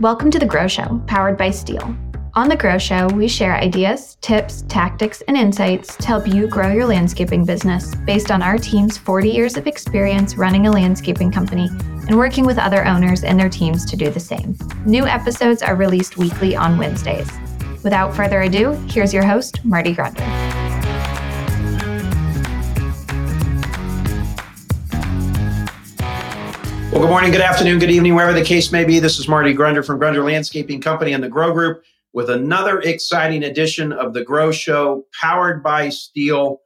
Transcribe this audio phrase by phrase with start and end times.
[0.00, 1.94] Welcome to The Grow Show, powered by Stihl.
[2.32, 6.72] On The Grow Show, we share ideas, tips, tactics, and insights to help you grow
[6.72, 11.68] your landscaping business based on our team's 40 years of experience running a landscaping company
[12.08, 14.56] and working with other owners and their teams to do the same.
[14.86, 17.30] New episodes are released weekly on Wednesdays.
[17.84, 20.79] Without further ado, here's your host, Marty Grunder.
[26.90, 28.98] Well, good morning, good afternoon, good evening, wherever the case may be.
[28.98, 33.44] This is Marty Grunder from Grunder Landscaping Company and the Grow Group with another exciting
[33.44, 36.56] edition of the Grow Show powered by Stihl.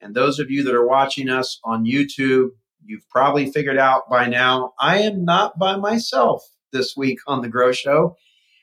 [0.00, 2.48] And those of you that are watching us on YouTube,
[2.86, 7.48] you've probably figured out by now I am not by myself this week on the
[7.48, 8.16] Grow Show.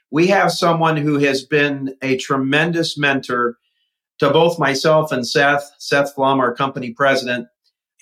[0.10, 3.58] We have someone who has been a tremendous mentor
[4.18, 7.48] to both myself and Seth, Seth Flum, our company president.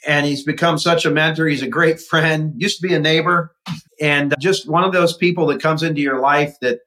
[0.08, 1.48] And he's become such a mentor.
[1.48, 3.56] He's a great friend, used to be a neighbor,
[4.00, 6.80] and just one of those people that comes into your life that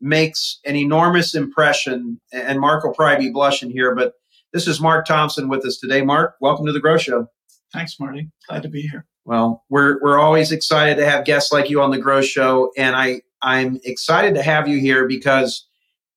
[0.00, 2.20] makes an enormous impression.
[2.32, 4.14] And Mark will probably be blushing here, but
[4.52, 6.02] this is Mark Thompson with us today.
[6.02, 7.28] Mark, welcome to the Grow Show.
[7.72, 8.30] Thanks, Marty.
[8.48, 9.06] Glad to be here.
[9.24, 12.94] Well, we're we're always excited to have guests like you on the Grow Show, and
[12.96, 15.66] I I'm excited to have you here because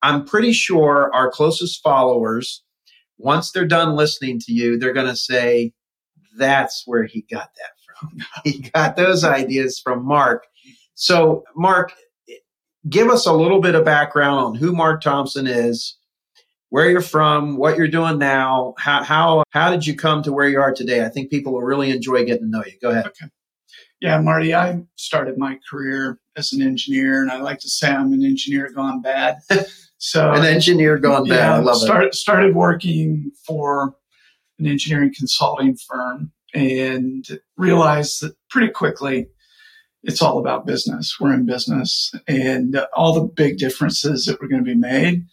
[0.01, 2.63] I'm pretty sure our closest followers,
[3.17, 5.73] once they're done listening to you, they're going to say,
[6.39, 8.17] "That's where he got that from.
[8.19, 10.45] Oh, he got those ideas from Mark."
[10.95, 11.93] So, Mark,
[12.89, 15.97] give us a little bit of background on who Mark Thompson is,
[16.69, 20.49] where you're from, what you're doing now, how how how did you come to where
[20.49, 21.05] you are today?
[21.05, 22.73] I think people will really enjoy getting to know you.
[22.81, 23.07] Go ahead.
[23.07, 23.27] Okay.
[24.01, 28.13] Yeah, Marty, I started my career as an engineer, and I like to say I'm
[28.13, 29.37] an engineer gone bad.
[30.01, 31.35] So an engineer gone bad.
[31.35, 32.15] Yeah, I love start, it.
[32.15, 33.97] Started working for
[34.59, 37.25] an engineering consulting firm and
[37.57, 39.27] realized that pretty quickly
[40.03, 41.17] it's all about business.
[41.19, 45.25] We're in business and all the big differences that were going to be made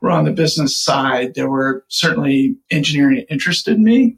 [0.00, 1.34] were on the business side.
[1.34, 4.16] There were certainly engineering interested me,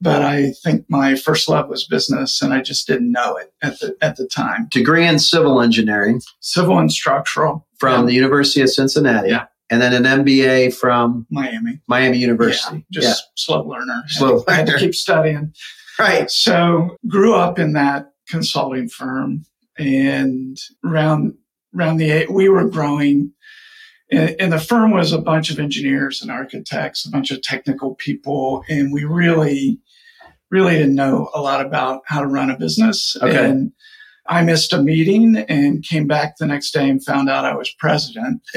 [0.00, 3.80] but I think my first love was business and I just didn't know it at
[3.80, 4.68] the, at the time.
[4.70, 6.20] Degree in civil engineering.
[6.40, 7.66] Civil and structural.
[7.78, 8.06] From yeah.
[8.06, 9.30] the University of Cincinnati.
[9.30, 9.46] Yeah.
[9.70, 11.80] And then an MBA from Miami.
[11.86, 12.84] Miami University.
[12.90, 13.30] Yeah, just yeah.
[13.36, 14.02] slow learner.
[14.08, 15.52] Slow I had to keep studying.
[15.98, 16.30] Right.
[16.30, 19.44] So grew up in that consulting firm
[19.78, 21.34] and around
[21.74, 23.32] around the eight, we were growing
[24.10, 27.94] and, and, the firm was a bunch of engineers and architects, a bunch of technical
[27.94, 29.78] people, and we really,
[30.50, 33.16] really didn't know a lot about how to run a business.
[33.22, 33.44] Okay.
[33.44, 33.72] And
[34.26, 37.72] I missed a meeting and came back the next day and found out I was
[37.78, 38.42] president.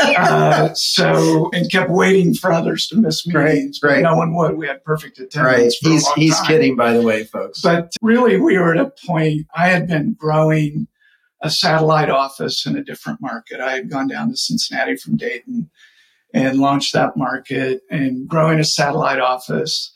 [0.00, 3.80] Uh, so, and kept waiting for others to miss meetings.
[3.82, 4.02] Right, right.
[4.02, 4.56] No one would.
[4.56, 5.78] We had perfect attendance.
[5.84, 5.92] Right.
[5.92, 6.46] he's he's time.
[6.46, 7.60] kidding, by the way, folks.
[7.60, 9.46] But really, we were at a point.
[9.56, 10.88] I had been growing
[11.42, 13.60] a satellite office in a different market.
[13.60, 15.70] I had gone down to Cincinnati from Dayton
[16.34, 19.92] and launched that market and growing a satellite office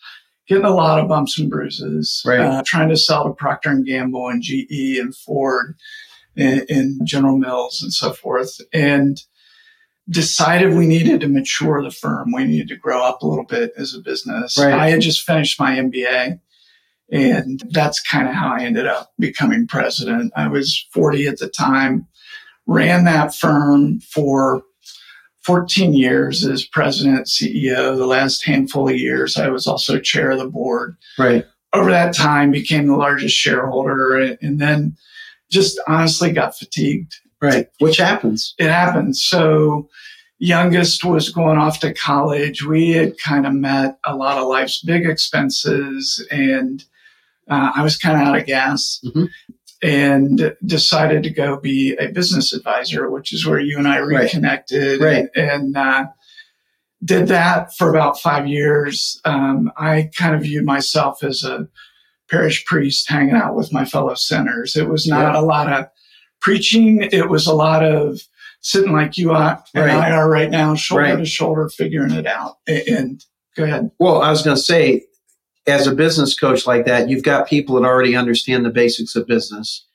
[0.49, 2.41] getting a lot of bumps and bruises, right.
[2.41, 5.77] uh, trying to sell to Procter and Gamble and GE and Ford
[6.37, 9.19] and, and General Mills and so forth, and
[10.11, 12.33] decided we needed to mature the firm.
[12.33, 14.59] We needed to grow up a little bit as a business.
[14.59, 14.73] Right.
[14.73, 16.41] I had just finished my MBA.
[17.11, 20.33] And that's kind of how I ended up becoming president.
[20.35, 22.07] I was 40 at the time,
[22.67, 24.63] ran that firm for
[25.43, 27.97] 14 years as president, CEO.
[27.97, 30.97] The last handful of years, I was also chair of the board.
[31.19, 31.45] Right.
[31.75, 34.97] Over that time, became the largest shareholder, and then
[35.51, 37.15] just honestly got fatigued.
[37.43, 37.69] Right.
[37.81, 38.55] Which happens.
[38.59, 39.23] It happens.
[39.23, 39.89] So,
[40.39, 42.65] youngest was going off to college.
[42.65, 46.85] We had kind of met a lot of life's big expenses, and
[47.51, 49.01] uh, I was kind of out of gas.
[49.05, 49.25] Mm-hmm
[49.83, 55.01] and decided to go be a business advisor, which is where you and I reconnected.
[55.01, 55.29] Right.
[55.35, 56.07] And, and uh,
[57.05, 59.21] did that for about five years.
[59.25, 61.69] Um, I kind of viewed myself as a
[62.31, 64.77] parish priest hanging out with my fellow sinners.
[64.77, 65.41] It was not yeah.
[65.41, 65.87] a lot of
[66.43, 67.09] preaching.
[67.11, 68.21] It was a lot of
[68.61, 69.91] sitting like you and right.
[69.91, 71.17] I are right now, shoulder right.
[71.17, 72.59] to shoulder, figuring it out.
[72.67, 73.25] And, and
[73.57, 73.91] go ahead.
[73.99, 75.07] Well, I was going to say,
[75.67, 79.27] as a business coach like that, you've got people that already understand the basics of
[79.27, 79.87] business.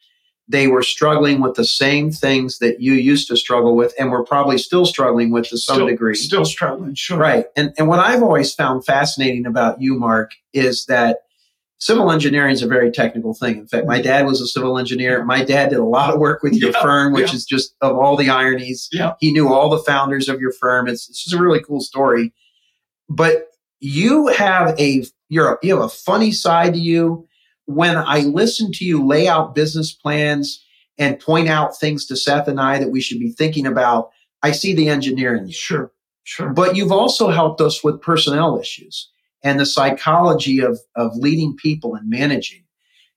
[0.49, 4.23] They were struggling with the same things that you used to struggle with, and were
[4.23, 6.15] probably still struggling with to some still, degree.
[6.15, 7.17] Still struggling, sure.
[7.17, 7.47] Right.
[7.57, 11.19] And, and what I've always found fascinating about you, Mark, is that
[11.79, 13.57] civil engineering is a very technical thing.
[13.57, 15.23] In fact, my dad was a civil engineer.
[15.23, 17.35] My dad did a lot of work with your yeah, firm, which yeah.
[17.35, 18.89] is just of all the ironies.
[18.91, 19.13] Yeah.
[19.19, 20.87] He knew all the founders of your firm.
[20.87, 22.33] It's, it's just a really cool story.
[23.09, 23.47] But
[23.79, 27.27] you have a you're a, you have a funny side to you.
[27.65, 30.63] When I listen to you lay out business plans
[30.97, 34.09] and point out things to Seth and I that we should be thinking about.
[34.43, 35.49] I see the engineering.
[35.49, 35.91] Sure,
[36.23, 36.49] sure.
[36.49, 39.09] But you've also helped us with personnel issues
[39.47, 42.65] and the psychology of, of leading people and managing.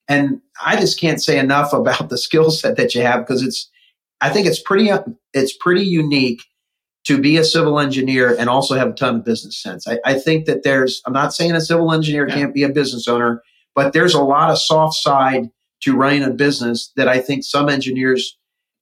[0.07, 3.69] And I just can't say enough about the skill set that you have because it's,
[4.21, 4.93] I think it's pretty,
[5.35, 6.43] it's pretty unique
[7.07, 9.89] to be a civil engineer and also have a ton of business sense.
[9.89, 12.35] I, I think that there's, I'm not saying a civil engineer yeah.
[12.35, 13.43] can't be a business owner,
[13.75, 15.51] but there's a lot of soft side
[15.81, 18.39] to running a business that I think some engineers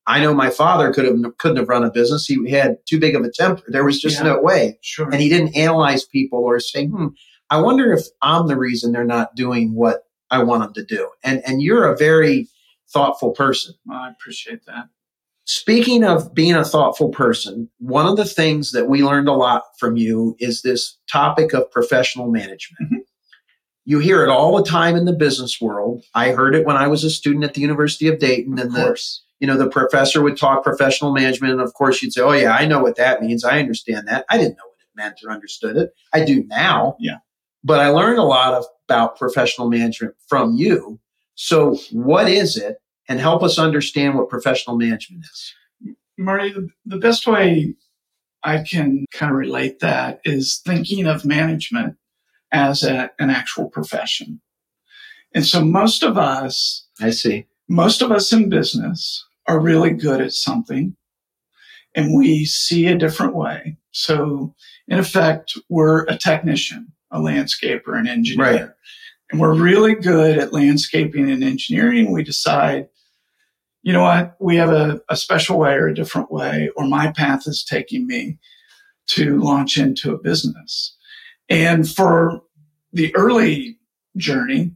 [0.08, 2.24] I know my father could have couldn't have run a business.
[2.24, 3.62] He had too big of a temper.
[3.68, 4.78] There was just yeah, no way.
[4.80, 5.06] Sure.
[5.10, 7.08] And he didn't analyze people or say, "Hmm,
[7.50, 11.10] I wonder if I'm the reason they're not doing what I want them to do."
[11.22, 12.48] And and you're a very
[12.92, 13.74] thoughtful person.
[13.86, 14.88] Well, I appreciate that.
[15.44, 19.62] Speaking of being a thoughtful person, one of the things that we learned a lot
[19.78, 22.82] from you is this topic of professional management.
[22.82, 22.96] Mm-hmm.
[23.86, 26.04] You hear it all the time in the business world.
[26.14, 28.98] I heard it when I was a student at the University of Dayton, and the
[29.40, 31.52] you know, the professor would talk professional management.
[31.52, 33.44] And of course, you'd say, Oh, yeah, I know what that means.
[33.44, 34.26] I understand that.
[34.28, 35.90] I didn't know what it meant or understood it.
[36.12, 36.96] I do now.
[36.98, 37.18] Yeah.
[37.64, 40.98] But I learned a lot of, about professional management from you.
[41.34, 42.78] So, what is it?
[43.08, 45.54] And help us understand what professional management is.
[46.18, 47.74] Marty, the, the best way
[48.42, 51.96] I can kind of relate that is thinking of management
[52.52, 54.40] as a, an actual profession.
[55.34, 60.20] And so most of us, I see, most of us in business are really good
[60.20, 60.96] at something
[61.94, 63.76] and we see a different way.
[63.90, 64.54] So
[64.86, 68.46] in effect, we're a technician, a landscaper, an engineer.
[68.46, 68.68] Right.
[69.30, 72.10] And we're really good at landscaping and engineering.
[72.10, 72.88] We decide,
[73.82, 77.12] you know what, we have a, a special way or a different way, or my
[77.12, 78.38] path is taking me
[79.08, 80.96] to launch into a business.
[81.48, 82.42] And for
[82.92, 83.78] the early
[84.16, 84.72] journey,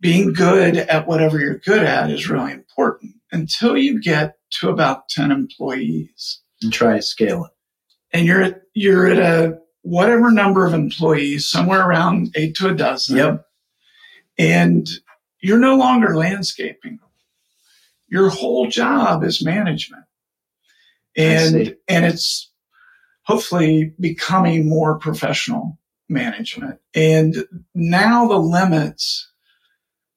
[0.00, 5.08] being good at whatever you're good at is really important until you get to about
[5.08, 6.40] 10 employees.
[6.60, 7.52] And try to scale it.
[8.12, 12.74] And you're at, you're at a whatever number of employees, somewhere around eight to a
[12.74, 13.16] dozen.
[13.16, 13.46] Yep.
[14.38, 14.88] And
[15.40, 16.98] you're no longer landscaping.
[18.08, 20.04] Your whole job is management.
[21.16, 22.50] And, and it's
[23.22, 25.78] hopefully becoming more professional
[26.08, 26.80] management.
[26.94, 27.36] And
[27.74, 29.30] now the limits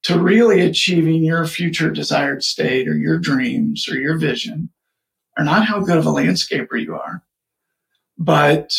[0.03, 4.69] to really achieving your future desired state or your dreams or your vision
[5.37, 7.23] are not how good of a landscaper you are,
[8.17, 8.73] but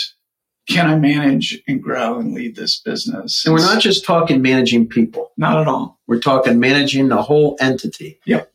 [0.68, 3.44] can I manage and grow and lead this business?
[3.44, 5.32] And we're not just talking managing people.
[5.36, 5.98] Not at all.
[6.06, 8.20] We're talking managing the whole entity.
[8.26, 8.52] Yep.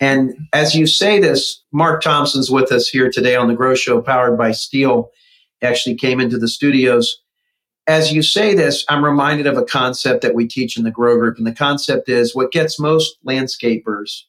[0.00, 4.00] And as you say this, Mark Thompson's with us here today on the Grow Show,
[4.00, 5.08] powered by Stihl.
[5.60, 7.18] Actually came into the studios
[7.88, 11.16] as you say this, I'm reminded of a concept that we teach in the Grow
[11.18, 11.38] Group.
[11.38, 14.24] And the concept is what gets most landscapers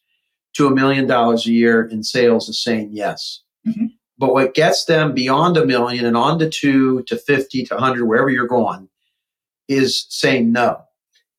[0.54, 3.42] to a million dollars a year in sales is saying yes.
[3.68, 3.88] Mm-hmm.
[4.20, 8.06] But what gets them beyond a million and on to two to 50 to 100,
[8.06, 8.90] wherever you're going,
[9.68, 10.82] is saying no.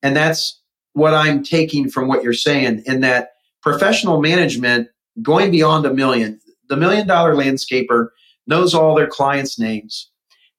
[0.02, 0.60] And that's
[0.94, 3.32] what I'm taking from what you're saying in that
[3.62, 4.88] professional management
[5.22, 8.08] going beyond a million, the million dollar landscaper
[8.46, 10.10] knows all their clients' names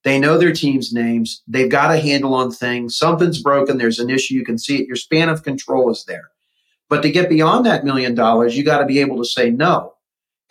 [0.03, 1.43] they know their team's names.
[1.47, 2.97] They've got a handle on things.
[2.97, 3.77] Something's broken.
[3.77, 4.33] There's an issue.
[4.33, 4.87] You can see it.
[4.87, 6.31] Your span of control is there.
[6.89, 9.93] But to get beyond that million dollars, you got to be able to say no.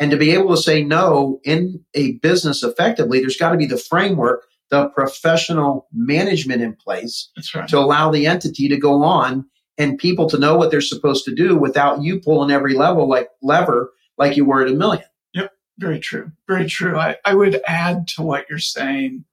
[0.01, 3.67] And to be able to say no in a business effectively, there's got to be
[3.67, 7.69] the framework, the professional management in place right.
[7.69, 9.45] to allow the entity to go on
[9.77, 13.29] and people to know what they're supposed to do without you pulling every level like
[13.43, 15.05] lever like you were at a million.
[15.35, 16.33] Yep, very true.
[16.49, 16.99] Very true.
[16.99, 19.25] I, I would add to what you're saying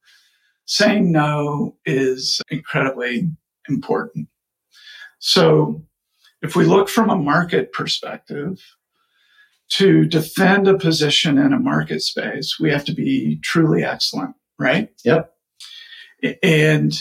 [0.66, 3.32] saying no is incredibly
[3.70, 4.28] important.
[5.20, 5.82] So
[6.42, 8.62] if we look from a market perspective,
[9.70, 14.90] to defend a position in a market space, we have to be truly excellent, right?
[15.04, 15.34] Yep.
[16.42, 16.92] And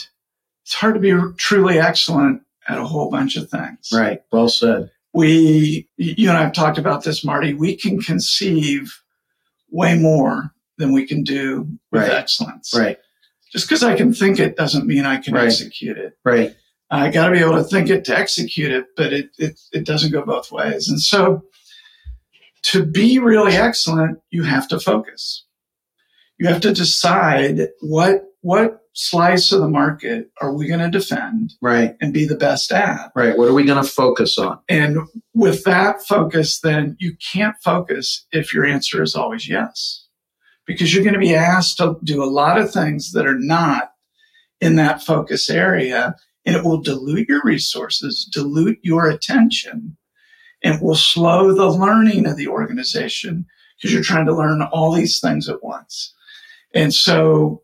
[0.64, 3.90] it's hard to be truly excellent at a whole bunch of things.
[3.92, 4.22] Right.
[4.32, 4.90] Well said.
[5.14, 7.54] We, you and I have talked about this, Marty.
[7.54, 9.00] We can conceive
[9.70, 12.12] way more than we can do with right.
[12.12, 12.74] excellence.
[12.76, 12.98] Right
[13.56, 15.46] just because I can think it doesn't mean I can right.
[15.46, 16.18] execute it.
[16.24, 16.54] Right.
[16.90, 19.86] I got to be able to think it to execute it, but it, it, it
[19.86, 20.88] doesn't go both ways.
[20.88, 21.42] And so
[22.70, 25.44] to be really excellent, you have to focus.
[26.38, 31.52] You have to decide what, what slice of the market are we going to defend
[31.60, 34.96] right and be the best at right what are we going to focus on and
[35.34, 40.06] with that focus then you can't focus if your answer is always yes
[40.66, 43.90] because you're going to be asked to do a lot of things that are not
[44.60, 46.14] in that focus area
[46.46, 49.96] and it will dilute your resources, dilute your attention.
[50.62, 53.46] And will slow the learning of the organization
[53.76, 56.14] because you're trying to learn all these things at once.
[56.74, 57.62] And so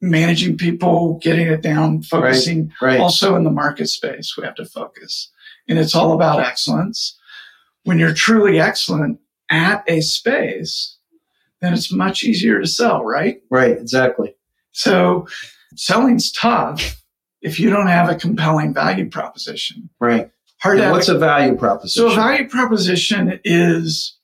[0.00, 3.00] managing people, getting it down, focusing Right, right.
[3.00, 5.30] also in the market space, we have to focus.
[5.68, 7.18] And it's all about excellence.
[7.84, 9.18] When you're truly excellent
[9.50, 10.96] at a space,
[11.60, 13.40] then it's much easier to sell, right?
[13.50, 14.36] Right, exactly.
[14.72, 15.26] So
[15.74, 17.02] selling's tough
[17.42, 19.90] if you don't have a compelling value proposition.
[20.00, 20.30] Right.
[20.62, 22.02] Hard to what's a- value proposition?
[22.08, 24.16] so a value proposition is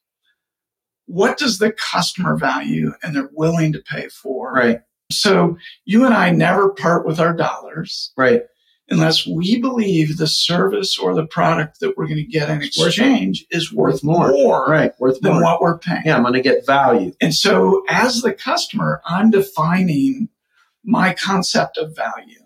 [1.07, 4.53] what does the customer value and they're willing to pay for?
[4.53, 4.81] right,
[5.13, 8.43] So you and I never part with our dollars right,
[8.89, 13.45] unless we believe the service or the product that we're going to get in exchange
[13.51, 14.93] is worth more, more right.
[14.99, 15.53] Worth more than more.
[15.53, 16.03] what we're paying.
[16.07, 17.13] Yeah, I'm going to get value.
[17.21, 20.29] And so as the customer, I'm defining
[20.85, 22.41] my concept of value.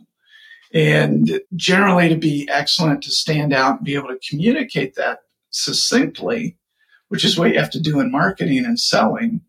[0.73, 5.21] And generally to be excellent, to stand out and be able to communicate that
[5.51, 6.57] succinctly,
[7.09, 9.41] which is what you have to do in marketing and selling.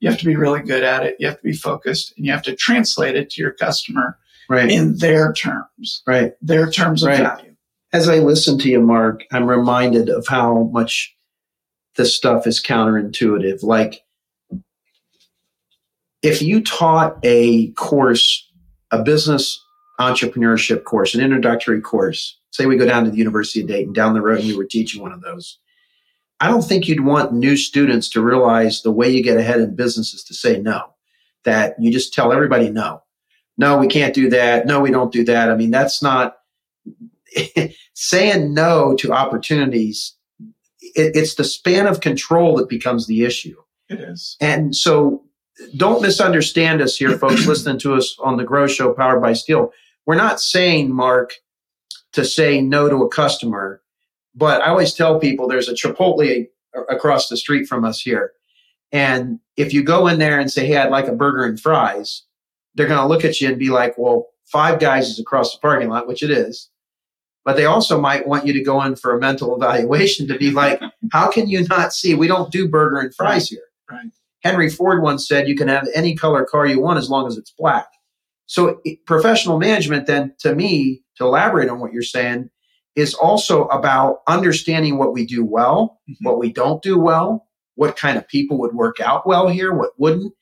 [0.00, 1.16] You have to be really good at it.
[1.18, 4.18] You have to be focused and you have to translate it to your customer
[4.48, 6.34] Right, in their terms, right.
[6.40, 7.18] their terms of Right.
[7.18, 7.56] value.
[7.92, 11.16] As I listen to you, Mark, I'm reminded of how much
[11.96, 13.62] this stuff is counterintuitive.
[13.62, 14.02] Like,
[16.22, 18.46] if you taught a course,
[18.90, 19.62] a business
[20.00, 24.14] entrepreneurship course, an introductory course, say we go down to the University of Dayton, down
[24.14, 25.58] the road, and you were teaching one of those,
[26.40, 29.74] I don't think you'd want new students to realize the way you get ahead in
[29.74, 30.94] business is to say no,
[31.44, 33.02] that you just tell everybody no.
[33.58, 34.66] No, we can't do that.
[34.66, 35.50] No, we don't do that.
[35.50, 36.36] I mean, that's not
[37.94, 40.14] saying no to opportunities.
[40.80, 43.56] It, it's the span of control that becomes the issue.
[43.88, 44.36] It is.
[44.40, 45.24] And so
[45.76, 49.70] don't misunderstand us here, folks listening to us on the Grow Show powered by Stihl.
[50.06, 51.34] We're not saying, Mark,
[52.12, 53.82] to say no to a customer,
[54.34, 56.46] but I always tell people there's a Chipotle
[56.88, 58.32] across the street from us here.
[58.92, 62.22] And if you go in there and say, Hey, I'd like a burger and fries,
[62.74, 65.60] they're going to look at you and be like, Well, five guys is across the
[65.60, 66.70] parking lot, which it is.
[67.44, 70.50] But they also might want you to go in for a mental evaluation to be
[70.50, 70.80] like,
[71.12, 72.14] How can you not see?
[72.14, 73.62] We don't do burger and fries here.
[73.90, 74.10] Right.
[74.42, 77.36] Henry Ford once said you can have any color car you want as long as
[77.36, 77.88] it's black.
[78.46, 82.50] So professional management then to me to elaborate on what you're saying
[82.94, 86.16] is also about understanding what we do well, Mhm.
[86.22, 89.90] what we don't do well, what kind of people would work out well here, what
[89.98, 90.32] wouldn't,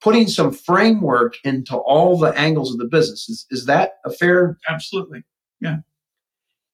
[0.00, 3.28] putting some framework into all the angles of the business.
[3.28, 5.24] Is, is that a fair Absolutely.
[5.60, 5.78] Yeah.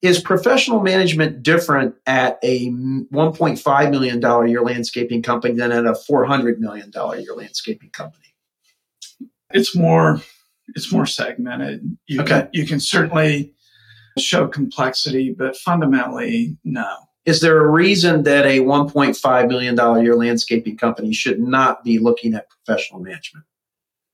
[0.03, 5.93] Is professional management different at a $1.5 million a year landscaping company than at a
[5.95, 8.21] $400 million a year landscaping company?
[9.53, 10.21] it's more
[10.69, 11.97] it's more segmented.
[12.07, 12.41] You Okay.
[12.43, 13.55] can you can certainly
[14.19, 16.89] show complexity, but fundamentally, no.
[17.25, 21.99] Is there a reason that a $1.5 million a year landscaping company should not be
[21.99, 23.47] looking at professional management?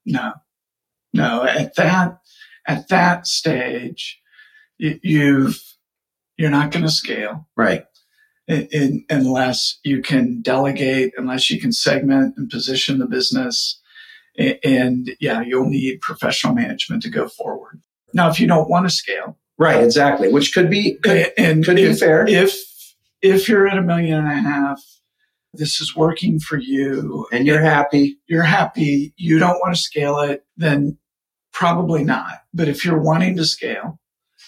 [0.06, 0.32] No.
[1.12, 1.44] No.
[1.44, 2.18] At that
[2.66, 4.20] at that stage,
[4.78, 5.60] you've
[6.36, 7.84] you're not going to scale Right.
[8.48, 13.79] in, in, unless you can delegate, unless you can segment and position the business.
[14.38, 17.80] And yeah, you'll need professional management to go forward.
[18.12, 20.32] Now, if you don't want to scale, Right, exactly.
[20.32, 22.26] Which could be could, and could be fair.
[22.26, 22.58] if
[23.20, 24.80] if you're at a million and a half,
[25.52, 28.16] this is working for you, and you're happy.
[28.26, 30.96] you're happy, you don't want to scale it, then
[31.52, 32.38] probably not.
[32.54, 34.00] But if you're wanting to scale,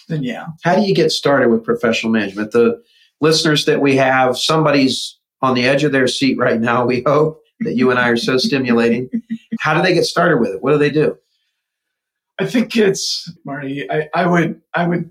[0.09, 0.47] then yeah.
[0.65, 2.53] How do you get started with professional management?
[2.53, 2.83] The
[3.21, 6.87] listeners that we have, somebody's on the edge of their seat right now.
[6.87, 9.11] We hope that you and I are so stimulating.
[9.63, 10.61] How do they get started with it?
[10.63, 11.17] What do they do?
[12.41, 13.89] I think it's Marty.
[13.89, 15.11] I, I would I would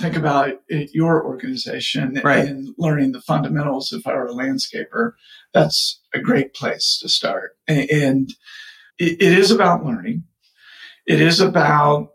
[0.00, 2.44] think about it, your organization Right.
[2.44, 3.92] and learning the fundamentals.
[3.92, 5.12] If I were a landscaper,
[5.52, 7.56] that's a great place to start.
[7.68, 8.30] And
[8.98, 10.24] it, it is about learning.
[11.06, 12.10] It is about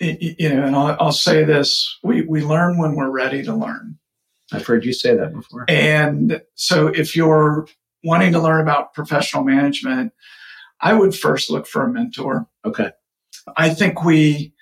[0.00, 3.98] you know, and I'll, I'll say this: we we learn when we're ready to learn.
[4.52, 5.64] I've heard you say that before.
[5.68, 7.68] And so if you're
[8.02, 10.12] wanting to learn about professional management,
[10.80, 12.46] I would first look for a mentor.
[12.64, 12.90] Okay.
[13.56, 14.52] I think we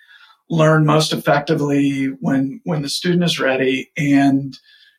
[0.51, 4.59] learn most effectively when when the student is ready and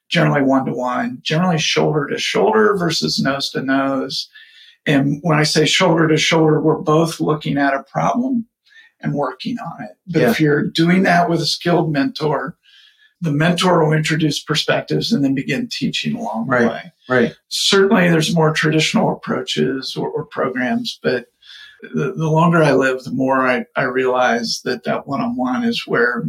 [0.10, 4.30] generally one to one, generally shoulder to shoulder versus nose to nose.
[4.86, 8.46] And when I say shoulder to shoulder, we're both looking at a problem
[9.00, 9.92] and working on it.
[10.08, 10.32] But Yeah.
[10.32, 12.58] if you're doing that with a skilled mentor,
[13.24, 16.62] the mentor will introduce perspectives and then begin teaching along Right.
[16.62, 17.36] the way Right.
[17.50, 21.28] certainly there's more traditional approaches or, or programs, but
[21.82, 26.24] the, the longer I live, the more I, I realize that that one-on-one is where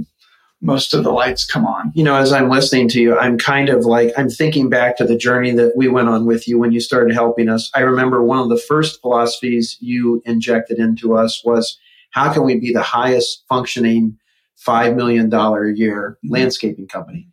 [0.60, 1.92] most of the lights come on.
[1.94, 5.04] You know, as I'm listening to you, I'm kind of like, I'm thinking back to
[5.04, 7.70] the journey that we went on with you when you started helping us.
[7.74, 11.78] I remember one of the first philosophies you injected into us was
[12.10, 14.18] how can we be the highest functioning
[14.66, 16.32] $5 million a year mm-hmm.
[16.32, 17.28] landscaping company?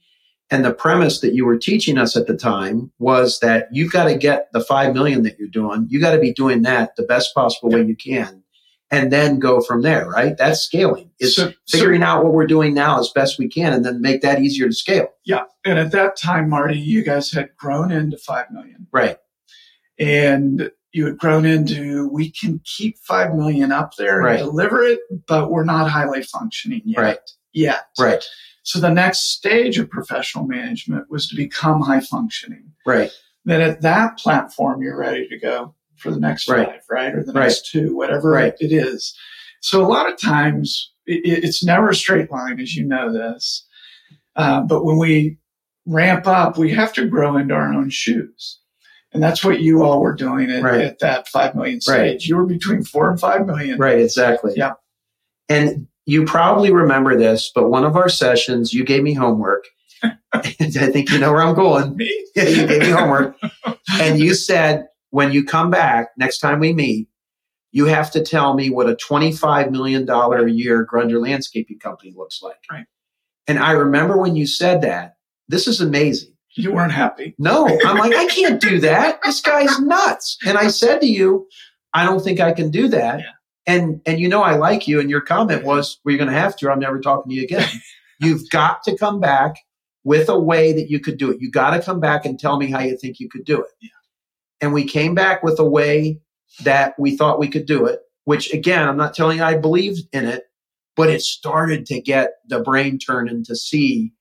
[0.50, 4.06] And the premise that you were teaching us at the time was that you've got
[4.06, 5.88] to get the 5 million that you're doing.
[5.90, 8.44] You got to be doing that the best possible way you can
[8.92, 10.38] and then go from there, right?
[10.38, 11.10] That's scaling.
[11.20, 14.02] Is so, figuring so, out what we're doing now as best we can and then
[14.02, 15.08] make that easier to scale.
[15.24, 15.44] Yeah.
[15.64, 18.88] And at that time, Marty, you guys had grown into 5 million.
[18.92, 19.18] Right.
[19.98, 24.40] And you had grown into we can keep 5 million up there and right.
[24.40, 27.02] deliver it, but we're not highly functioning yet.
[27.02, 27.32] Right.
[27.54, 27.88] Yet.
[28.00, 28.24] Right.
[28.64, 32.72] So the next stage of professional management was to become high functioning.
[32.86, 33.12] Right.
[33.46, 36.68] Then at that platform, you're ready to go for the next right.
[36.68, 37.16] five, right?
[37.16, 38.54] Or the next two, whatever right.
[38.60, 39.18] it is.
[39.62, 43.66] So a lot of times it, it's never a straight line, as you know this.
[44.36, 45.38] Uh, but when we
[45.86, 48.60] ramp up, we have to grow into our own shoes.
[49.14, 50.82] And that's what you all were doing at, right.
[50.82, 51.98] at that 5 million stage.
[51.98, 52.24] Right.
[52.24, 53.78] You were between 4 and 5 million.
[53.78, 54.54] Right, exactly.
[54.56, 54.74] Yeah.
[55.50, 59.66] And you probably remember this, but one of our sessions, you gave me homework.
[60.34, 61.96] I think you know where I'm going.
[61.96, 62.18] Me?
[62.36, 63.36] Yeah, you gave me homework.
[64.00, 67.10] and you said, when you come back next time we meet,
[67.72, 72.42] you have to tell me what a $25 million a year Grunder landscaping company looks
[72.42, 72.58] like.
[72.72, 72.86] Right.
[73.48, 75.16] And I remember when you said that,
[75.50, 76.34] this is amazing.
[76.56, 77.34] You weren't happy.
[77.38, 79.22] No, I'm like, I can't do that.
[79.24, 80.38] This guy's nuts.
[80.46, 81.48] And I said to you,
[81.94, 83.20] I don't think I can do that.
[83.20, 83.26] Yeah.
[83.68, 86.40] And and you know I like you, and your comment was, "Well, you're going to
[86.40, 86.72] have to.
[86.72, 87.70] I'm never talking to you again."
[88.20, 89.56] You've got to come back
[90.04, 91.38] with a way that you could do it.
[91.40, 93.70] You got to come back and tell me how you think you could do it.
[93.80, 93.90] Yeah.
[94.62, 96.20] And we came back with a way
[96.64, 98.00] that we thought we could do it.
[98.26, 100.44] Which again, I'm not telling you I believed in it,
[100.96, 104.12] but it started to get the brain turning to see.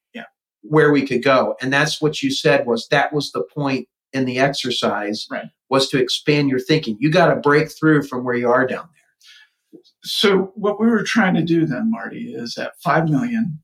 [0.62, 1.56] Where we could go.
[1.60, 5.46] And that's what you said was that was the point in the exercise right.
[5.68, 6.96] was to expand your thinking.
[7.00, 9.80] You got to break through from where you are down there.
[10.02, 13.60] So what we were trying to do then, Marty, is at five million,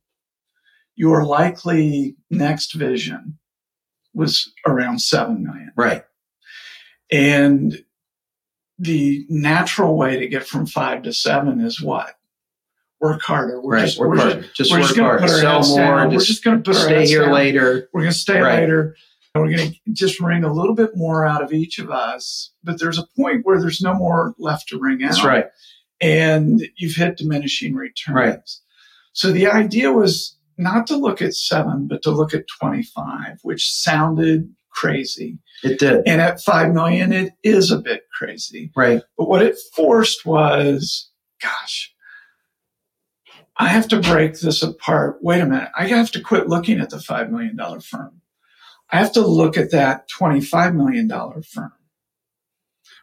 [0.95, 3.39] your likely next vision
[4.15, 5.73] was around seven million.
[5.77, 6.05] Right.
[7.11, 7.85] And
[8.79, 12.16] the natural way to get from five to seven is what?
[13.01, 13.61] Work harder.
[13.61, 13.85] We're right.
[13.85, 14.41] just, work we're harder.
[14.41, 16.11] Just, just, we're just going to put our Sell heads more, down.
[16.11, 17.33] We're just going to put stay here down.
[17.33, 17.89] later.
[17.93, 18.61] We're going to stay right.
[18.61, 18.97] later.
[19.35, 22.53] And we're going to just wring a little bit more out of each of us.
[22.65, 25.11] But there's a point where there's no more left to wring out.
[25.11, 25.47] That's right
[26.01, 28.15] and you've hit diminishing returns.
[28.15, 28.51] Right.
[29.13, 33.71] So the idea was not to look at seven, but to look at 25, which
[33.71, 35.39] sounded crazy.
[35.63, 36.03] It did.
[36.07, 38.71] And at 5 million, it is a bit crazy.
[38.77, 39.03] Right.
[39.17, 41.11] But what it forced was,
[41.43, 41.95] gosh,
[43.59, 45.19] I have to break this apart.
[45.23, 45.71] Wait a minute.
[45.77, 48.21] I have to quit looking at the $5 million firm.
[48.91, 51.09] I have to look at that $25 million
[51.43, 51.73] firm.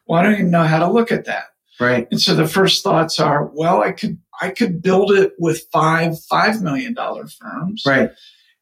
[0.06, 1.46] Well, I don't even know how to look at that.
[1.80, 2.08] Right.
[2.12, 6.22] And so the first thoughts are, well, I could I could build it with five
[6.24, 7.84] five million dollar firms.
[7.86, 8.12] Right.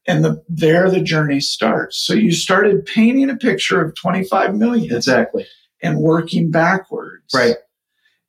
[0.07, 1.97] And the there the journey starts.
[1.97, 4.95] So you started painting a picture of 25 million.
[4.95, 5.45] Exactly.
[5.83, 7.33] And working backwards.
[7.33, 7.55] Right.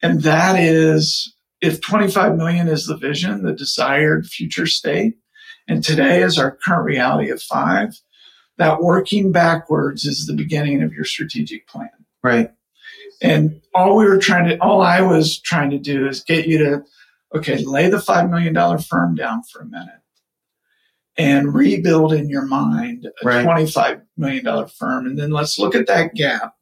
[0.02, 5.14] And that is if 25 million is the vision, the desired future state,
[5.68, 7.94] and today is our current reality of five,
[8.58, 11.88] that working backwards is the beginning of your strategic plan.
[12.22, 12.50] Right.
[13.22, 16.58] And all we were trying to, all I was trying to do is get you
[16.58, 16.82] to,
[17.34, 20.00] okay, lay the $5 million firm down for a minute
[21.16, 23.46] and rebuild in your mind a right.
[23.46, 25.06] $25 million firm.
[25.06, 26.54] And then let's look at that gap.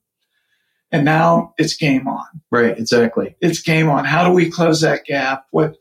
[0.93, 2.27] And now it's game on.
[2.51, 3.37] Right, exactly.
[3.41, 4.05] It's game on.
[4.05, 5.47] How do we close that gap?
[5.51, 5.77] What,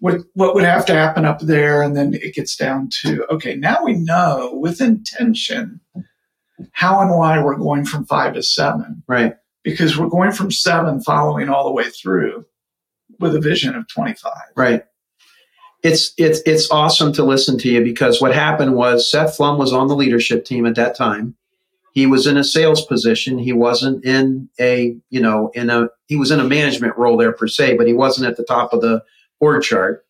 [0.00, 1.82] what, what would have to happen up there?
[1.82, 5.80] And then it gets down to, okay, now we know with intention
[6.72, 9.02] how and why we're going from five to seven.
[9.06, 12.44] Right because we're going from seven following all the way through
[13.18, 14.32] with a vision of 25.
[14.56, 14.84] Right.
[15.82, 19.72] It's it's it's awesome to listen to you because what happened was Seth Flum was
[19.72, 21.36] on the leadership team at that time.
[21.92, 23.38] He was in a sales position.
[23.38, 27.32] He wasn't in a, you know, in a he was in a management role there
[27.32, 29.02] per se, but he wasn't at the top of the
[29.40, 30.04] org chart.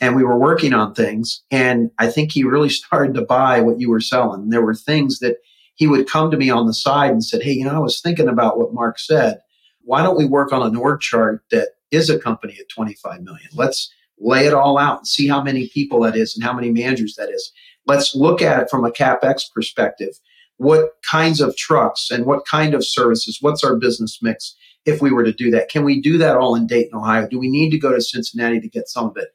[0.00, 1.42] And we were working on things.
[1.50, 4.50] And I think he really started to buy what you were selling.
[4.50, 5.38] There were things that
[5.74, 8.00] he would come to me on the side and said, Hey, you know, I was
[8.00, 9.40] thinking about what Mark said.
[9.82, 13.48] Why don't we work on an org chart that is a company at 25 million?
[13.54, 16.70] Let's lay it all out and see how many people that is and how many
[16.70, 17.52] managers that is.
[17.86, 20.18] Let's look at it from a CapEx perspective.
[20.58, 23.38] What kinds of trucks and what kind of services?
[23.40, 24.54] What's our business mix
[24.86, 25.68] if we were to do that?
[25.68, 27.28] Can we do that all in Dayton, Ohio?
[27.28, 29.28] Do we need to go to Cincinnati to get some of it?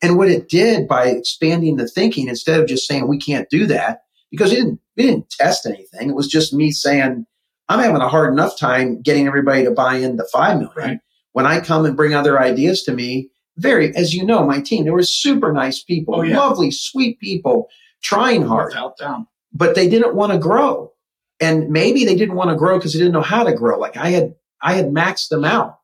[0.00, 3.66] And what it did by expanding the thinking, instead of just saying we can't do
[3.66, 6.08] that, because we didn't we didn't test anything.
[6.10, 7.26] It was just me saying,
[7.68, 10.72] I'm having a hard enough time getting everybody to buy into five million.
[10.76, 10.98] Right.
[11.32, 14.84] When I come and bring other ideas to me, very, as you know, my team,
[14.84, 16.38] they were super nice people, Oh, yeah.
[16.38, 17.68] lovely, sweet people,
[18.02, 19.26] trying hard Without.
[19.52, 20.92] But they didn't want to grow.
[21.40, 23.78] And maybe they didn't want to grow because they didn't know how to grow.
[23.78, 25.78] Like I had, I had maxed them out.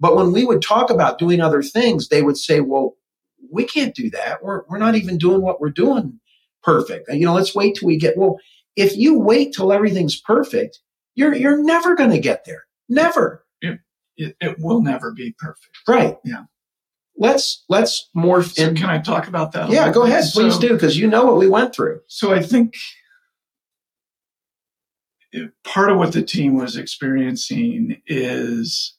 [0.00, 2.94] But when we would talk about doing other things, they would say, well,
[3.52, 4.42] we can't do that.
[4.42, 6.20] We're, we're not even doing what we're doing
[6.62, 7.08] perfect.
[7.12, 8.38] You know, let's wait till we get, well,
[8.76, 10.80] if you wait till everything's perfect,
[11.14, 12.64] you're, you're never going to get there.
[12.88, 13.44] Never.
[14.20, 15.78] It, it will never be perfect.
[15.86, 16.16] Right.
[16.24, 16.44] Yeah.
[17.20, 18.76] Let's, let's morph So in.
[18.76, 19.70] can I talk about that?
[19.70, 20.10] Yeah, little go bit?
[20.12, 20.24] ahead.
[20.32, 20.78] Please So- do.
[20.78, 22.00] Cause you know what we went through.
[22.06, 22.74] So I think
[25.64, 28.94] part of what the team was experiencing is,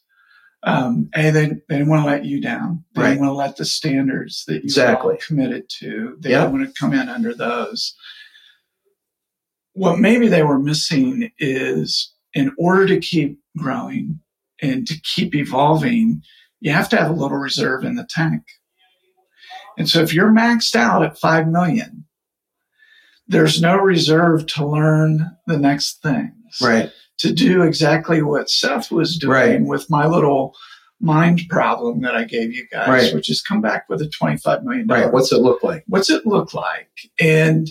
[0.64, 2.84] um, a they, they didn't want to let you down.
[2.94, 3.10] They Right.
[3.12, 5.18] didn't want to let the standards that you Exactly.
[5.26, 6.18] committed to.
[6.20, 6.42] They Yeah.
[6.42, 7.96] didn't want to come in under those.
[9.74, 14.20] What maybe they were missing is in order to keep growing
[14.62, 16.22] and to keep evolving,
[16.62, 18.44] you have to have a little reserve in the tank.
[19.78, 22.06] And so if you're maxed out at 5 million,
[23.28, 26.92] there's no reserve to learn the next things, Right.
[27.20, 29.62] to do exactly what Seth was doing Right.
[29.62, 30.54] with my little
[31.00, 33.14] mind problem that I gave you guys, Right.
[33.14, 34.88] which is come back with a $25 million.
[34.88, 35.12] Right.
[35.14, 35.84] What's it look like?
[35.88, 36.90] What's it look like?
[37.22, 37.70] And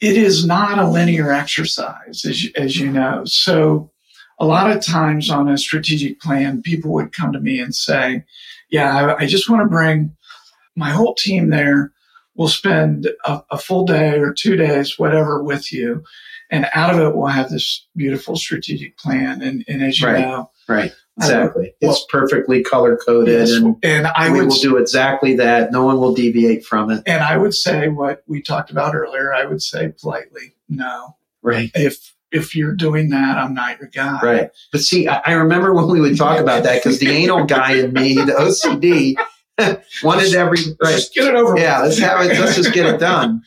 [0.00, 3.22] it is not a linear exercise, as you, as you know.
[3.24, 3.90] So
[4.38, 8.24] a lot of times on a strategic plan, people would come to me and say,
[8.70, 10.14] yeah, I, I just want to bring
[10.74, 11.92] my whole team there.
[12.34, 16.04] We'll spend a, a full day or two days, whatever, with you.
[16.50, 19.40] And out of it, we'll have this beautiful strategic plan.
[19.42, 20.20] And, and as you Right.
[20.20, 20.92] know, Right.
[21.18, 21.72] Exactly.
[21.80, 25.72] well- it's perfectly color coded yes, and and I we would will do exactly that.
[25.72, 27.02] No one will deviate from it.
[27.06, 31.16] And I would say what we talked about earlier, I would say politely, no.
[31.40, 31.70] Right.
[31.74, 34.18] If if you're doing that, I'm not your guy.
[34.22, 34.50] Right.
[34.72, 37.74] But see, I, I remember when we would talk about that because the anal guy
[37.74, 39.14] in me, the OCD,
[40.02, 40.92] wanted every right.
[40.96, 41.90] Just get it over Yeah, with.
[41.90, 42.38] let's have it.
[42.38, 43.42] Let's just get it done.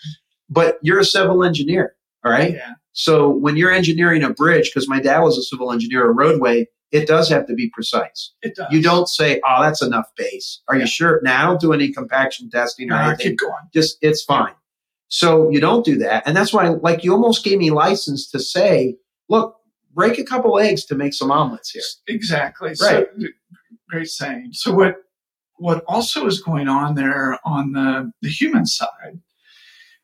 [0.49, 2.53] But you're a civil engineer, all right?
[2.53, 2.73] Yeah.
[2.93, 6.67] So when you're engineering a bridge, because my dad was a civil engineer, a roadway,
[6.91, 8.33] it does have to be precise.
[8.41, 8.65] It does.
[8.71, 10.81] You don't say, "Oh, that's enough base." Are Yeah.
[10.81, 11.19] you sure?
[11.23, 13.27] Now, I don't do any compaction testing or No, anything.
[13.27, 13.53] keep going.
[13.73, 14.53] just it's fine.
[15.09, 16.23] So you don't do that.
[16.25, 18.95] And that's why like you almost gave me license to say,
[19.27, 19.55] look,
[19.93, 21.83] break a couple eggs to make some omelets here.
[22.07, 22.69] Exactly.
[22.69, 22.77] Right.
[22.77, 23.05] So,
[23.89, 24.51] great saying.
[24.53, 24.95] So what
[25.57, 29.19] what also is going on there on the, the human side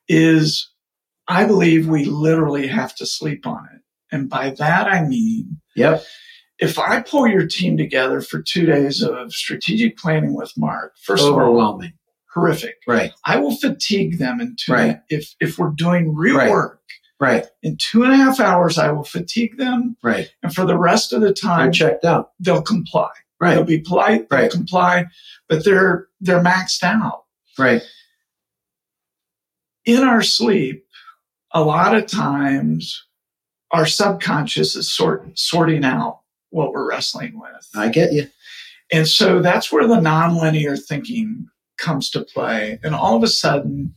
[0.10, 0.70] is
[1.28, 3.82] I believe we literally have to sleep on it.
[4.12, 6.04] And by that I mean Yep.
[6.60, 11.24] if I pull your team together for two days of strategic planning with Mark, first
[11.24, 11.94] of all, Overwhelming.
[12.36, 12.76] Horrific.
[12.88, 13.12] Right.
[13.26, 14.74] I will fatigue them in two.
[14.74, 15.00] Right.
[15.10, 16.50] If if we're doing real Right.
[16.52, 16.82] work
[17.20, 17.46] Right.
[17.64, 20.30] in two and a half hours, I will fatigue them, Right.
[20.44, 22.32] and for the rest of the I'm time, checked out.
[22.40, 23.10] they'll comply.
[23.40, 23.56] Right.
[23.56, 24.30] They'll be polite.
[24.30, 24.52] They'll Right.
[24.52, 25.06] comply,
[25.50, 27.24] but they're they're maxed out
[27.58, 27.82] Right.
[29.86, 30.86] in our sleep.
[31.54, 33.02] A lot of times,
[33.72, 36.20] our subconscious is sort sorting out
[36.50, 37.68] what we're wrestling with.
[37.76, 38.28] I get you.
[38.92, 42.80] And so that's where the nonlinear thinking comes to play.
[42.84, 43.94] And all of a sudden,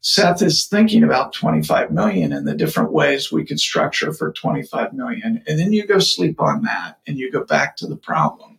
[0.00, 4.92] Seth is thinking about 25 million and the different ways we could structure for 25
[4.92, 5.42] million.
[5.46, 8.58] And then you go sleep on that and you go back to the problem.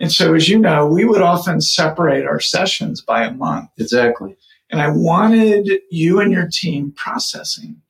[0.00, 3.70] And so, as you know, we would often separate our sessions by a month.
[3.78, 4.36] Exactly.
[4.70, 7.80] And I wanted you and your team processing.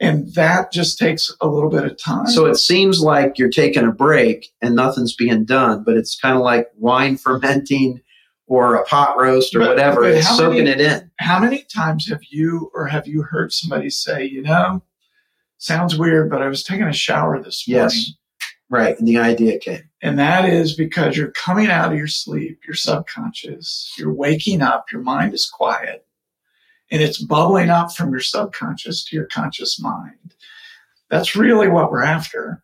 [0.00, 2.26] And that just takes a little bit of time.
[2.26, 6.36] So it seems like you're taking a break and nothing's being done, but it's kind
[6.36, 8.00] of like wine fermenting
[8.46, 10.02] or a pot roast or But- whatever.
[10.02, 11.10] but it's soaking many- it in.
[11.18, 14.82] how many times have you or have you heard somebody say, you know,
[15.58, 17.90] sounds weird, but I was taking a shower this morning.
[17.90, 18.12] Yes.
[18.70, 18.98] Right.
[18.98, 19.88] And the idea came.
[20.02, 24.86] And that is because you're coming out of your sleep, your subconscious, you're waking up,
[24.92, 26.06] your mind is quiet,
[26.90, 30.34] and it's bubbling up from your subconscious to your conscious mind.
[31.08, 32.62] That's really what we're after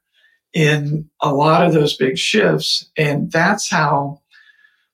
[0.53, 2.91] in a lot of those big shifts.
[2.97, 4.20] And that's how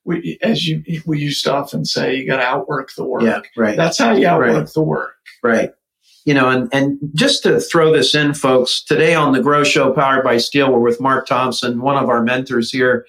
[0.07, 3.23] we, as you, we used to often say, you got to outwork the work.
[3.23, 3.41] Yeah.
[3.57, 3.75] Right.
[3.75, 4.67] That's how you outwork Right.
[4.73, 5.15] the work.
[5.43, 5.71] Right.
[6.25, 9.91] You know, and, and just to throw this in, folks, today on the Grow Show
[9.93, 13.05] powered by Stihl, we're with Mark Thompson, one of our mentors here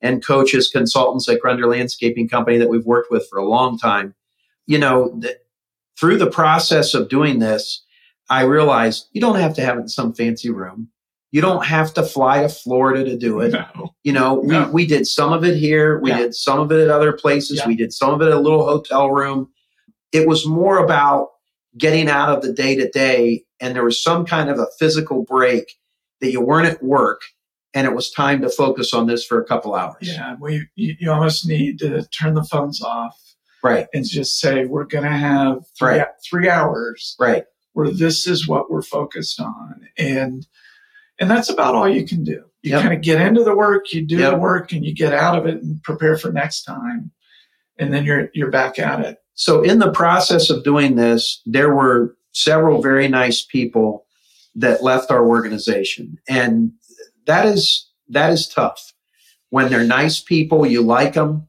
[0.00, 4.14] and coaches, consultants at Grunder Landscaping Company that we've worked with for a long time.
[4.66, 5.36] You know, th-
[5.98, 7.84] through the process of doing this,
[8.30, 10.88] I realized you don't have to have it in some fancy room.
[11.32, 13.52] You don't have to fly to Florida to do it.
[13.52, 13.94] No.
[14.04, 14.70] You know, we, No.
[14.70, 15.98] we did some of it here.
[15.98, 16.18] We Yeah.
[16.18, 17.58] did some of it at other places.
[17.58, 17.66] Yeah.
[17.68, 19.48] We did some of it at a little hotel room.
[20.12, 21.28] It was more about
[21.78, 23.44] getting out of the day to day.
[23.60, 25.72] And there was some kind of a physical break
[26.20, 27.22] that you weren't at work
[27.74, 29.96] and it was time to focus on this for a couple hours.
[30.02, 33.18] Yeah, we you, you almost need to turn the phones off
[33.64, 33.86] Right.
[33.94, 36.06] and just say we're going to have three, Right.
[36.28, 37.44] three hours Right.
[37.72, 40.46] where this is what we're focused on, and
[41.22, 42.42] and that's about all you can do.
[42.62, 42.82] You Yep.
[42.82, 44.32] kind of get into the work, you do Yep.
[44.32, 47.12] the work, and you get out of it and prepare for next time,
[47.78, 49.18] and then you're you're back at it.
[49.34, 54.04] So in the process of doing this, there were several very nice people
[54.54, 56.18] that left our organization.
[56.28, 56.72] And
[57.26, 58.92] that is that is tough.
[59.50, 61.48] When they're nice people, you like them,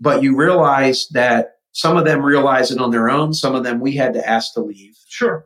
[0.00, 3.80] but you realize that some of them realize it on their own, some of them
[3.80, 4.96] we had to ask to leave.
[5.08, 5.44] Sure.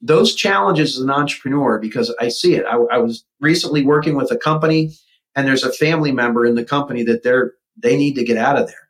[0.00, 2.66] Those challenges as an entrepreneur, because I see it.
[2.66, 4.94] I, I was recently working with a company
[5.34, 8.56] and there's a family member in the company that they're they need to get out
[8.56, 8.88] of there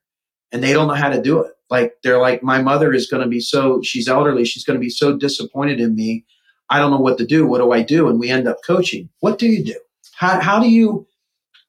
[0.53, 1.53] and they don't know how to do it.
[1.71, 4.45] Like they're like, my mother is going to be so, she's elderly.
[4.45, 6.25] She's going to be so disappointed in me.
[6.71, 7.47] I don't know what to do.
[7.47, 8.09] What do I do?
[8.09, 9.09] And we end up coaching.
[9.21, 9.79] What do you do?
[10.15, 11.07] How, how do you,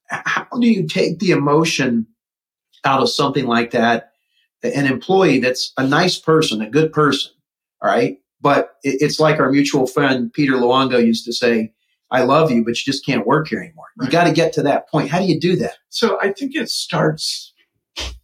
[0.09, 2.05] how do you take the emotion
[2.83, 4.11] out of something like that?
[4.63, 7.31] An employee that's a nice person, a good person.
[7.81, 8.17] All right.
[8.45, 11.73] But it, it's like our mutual friend, Peter Luongo used to say,
[12.11, 13.87] I love you, but you just can't work here anymore.
[13.99, 15.09] You got to get to that point.
[15.09, 15.77] How do you do that?
[15.89, 17.51] So I think it starts.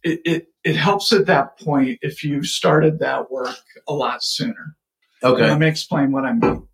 [0.04, 3.56] It, it it helps at that point if you started that work
[3.88, 4.76] a lot sooner.
[5.24, 5.42] Okay.
[5.42, 6.68] Let me explain what I mean.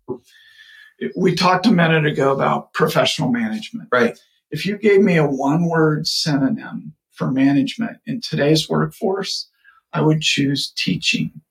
[1.17, 3.89] We talked a minute ago about professional management.
[3.91, 4.15] Right.
[4.51, 9.49] If you gave me a one word synonym for management in today's workforce,
[9.91, 11.41] I would choose teaching.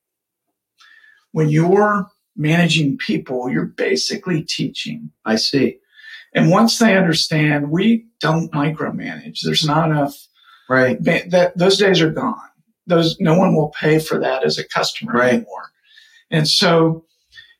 [1.38, 5.12] When you're managing people, you're basically teaching.
[5.24, 5.78] I see.
[6.34, 9.42] And once they understand, we don't micromanage.
[9.44, 10.16] There's not enough.
[10.68, 11.00] Right.
[11.04, 12.34] That those days are gone.
[12.88, 15.34] Those no one will pay for that as a customer Right.
[15.34, 15.70] anymore.
[16.28, 17.04] And so,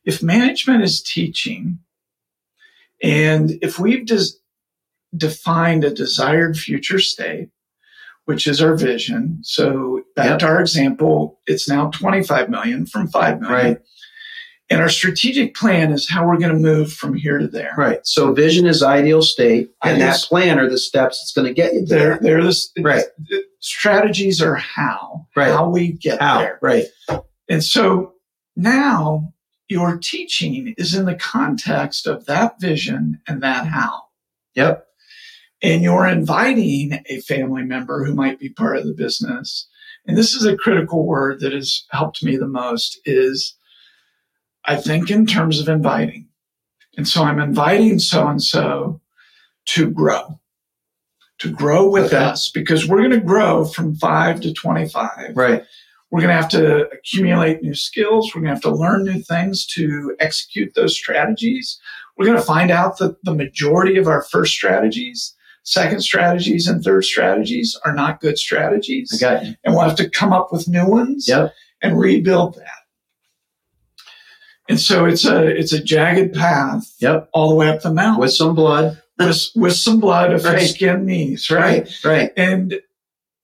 [0.05, 1.79] if management is teaching,
[3.01, 4.41] and if we've des-
[5.17, 7.51] defined a desired future state,
[8.25, 9.39] which is our vision.
[9.43, 13.67] So back to our example, it's now 25 million from 5 million.
[13.67, 13.79] Right.
[14.71, 17.73] And our strategic plan is how we're going to move from here to there.
[17.79, 18.01] Right.
[18.05, 21.73] So vision is ideal state, and that plan are the steps that's going to get
[21.73, 22.19] you there.
[22.21, 23.05] they're the, Right.
[23.61, 25.49] strategies are how, Right.
[25.53, 26.41] how we get How?
[26.41, 26.59] there.
[26.61, 26.85] Right.
[27.49, 28.13] And so
[28.57, 29.33] now
[29.69, 34.03] your teaching is in the context of that vision and that how.
[34.55, 34.85] Yep.
[35.63, 39.67] And you're inviting a family member who might be part of the business.
[40.09, 43.55] And this is a critical word that has helped me the most is
[44.65, 46.29] I think in terms of inviting.
[46.97, 49.01] And so I'm inviting so and so
[49.67, 50.41] to grow,
[51.39, 52.17] to grow with Okay.
[52.17, 55.37] us because we're going to grow from five to 25.
[55.37, 55.63] Right.
[56.11, 58.33] We're going to have to accumulate new skills.
[58.35, 61.79] We're going to have to learn new things to execute those strategies.
[62.17, 65.35] We're going to find out that the majority of our first strategies,
[65.71, 69.19] second strategies, and third strategies are not good strategies.
[69.21, 69.29] You.
[69.29, 71.53] And we'll have to come up with new ones Yep.
[71.83, 72.65] and rebuild that.
[74.69, 77.29] And so it's a it's a jagged path Yep.
[77.33, 79.01] all the way up the mountain With some blood.
[79.19, 80.69] with, with some blood if Right.
[80.69, 81.85] skin knees, right?
[81.85, 82.05] Right.
[82.05, 82.33] Right.
[82.37, 82.81] And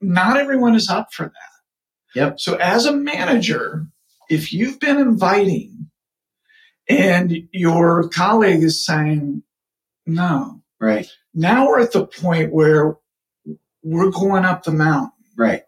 [0.01, 2.19] not everyone is up for that.
[2.21, 2.41] Yep.
[2.41, 3.87] So as a manager,
[4.31, 5.91] if you've been inviting
[6.89, 9.43] and your colleague is saying,
[10.07, 11.09] no, Right.
[11.35, 12.97] Now we're at the point where
[13.83, 15.63] we're going up the mountain Right.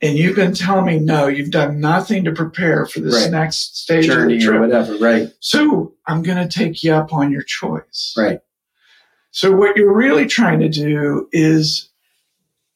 [0.00, 3.30] and you've been telling me, no, you've done nothing to prepare for this Right.
[3.30, 4.56] next stage Journey of the trip.
[4.56, 4.96] or whatever.
[4.98, 5.28] Right.
[5.40, 8.14] So I'm going to take you up on your choice.
[8.16, 8.40] Right.
[9.32, 11.90] So what you're really trying to do is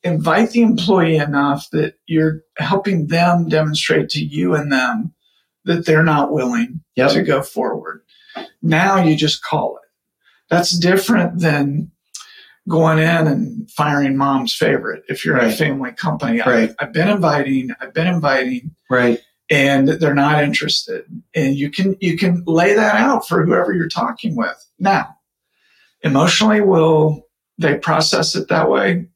[0.02, 5.14] invite the employee enough that you're helping them demonstrate to you and them
[5.64, 7.12] that they're not willing Yep.
[7.12, 8.02] to go forward.
[8.62, 9.87] Now you just call it.
[10.50, 11.90] That's different than
[12.68, 16.38] going in and firing mom's favorite if you're in a family company.
[16.40, 16.70] Right.
[16.78, 19.20] I, I've been inviting, I've been inviting, Right.
[19.50, 21.04] and they're not interested.
[21.34, 24.56] And you can you can lay that out for whoever you're talking with.
[24.78, 25.16] Now,
[26.02, 27.26] emotionally, will
[27.58, 29.06] they process it that way?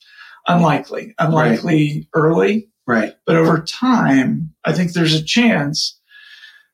[0.49, 1.15] Unlikely.
[1.19, 3.15] Unlikely early, Right.
[3.27, 6.01] but over time, I think there's a chance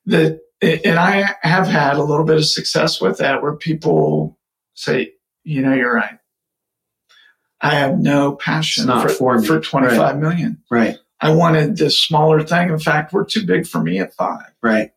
[0.07, 4.38] that, and I have had a little bit of success with that, where people
[4.79, 5.13] say,
[5.45, 6.19] you know, you're right.
[7.61, 10.63] I have no passion for, for for 25 million.
[10.71, 10.97] Right.
[11.21, 12.69] I wanted this smaller thing.
[12.69, 14.53] In fact, we're too big for me at five.
[14.63, 14.93] Right.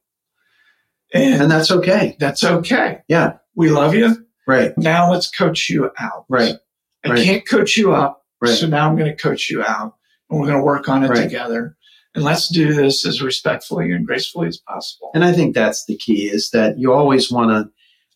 [1.14, 2.16] And, And that's okay.
[2.20, 3.00] that's okay.
[3.08, 3.38] Yeah.
[3.56, 4.26] We love you.
[4.48, 4.78] Right.
[4.78, 6.26] Now let's coach you out.
[6.30, 6.56] Right.
[7.04, 7.24] I Right.
[7.26, 8.24] can't coach you up.
[8.40, 8.52] Right.
[8.54, 9.96] So now I'm going to coach you out
[10.30, 11.24] and we're going to work on it Right.
[11.24, 11.76] together.
[12.14, 15.10] And let's do this as respectfully and gracefully as possible.
[15.16, 17.72] And I think that's the key is that you always want to.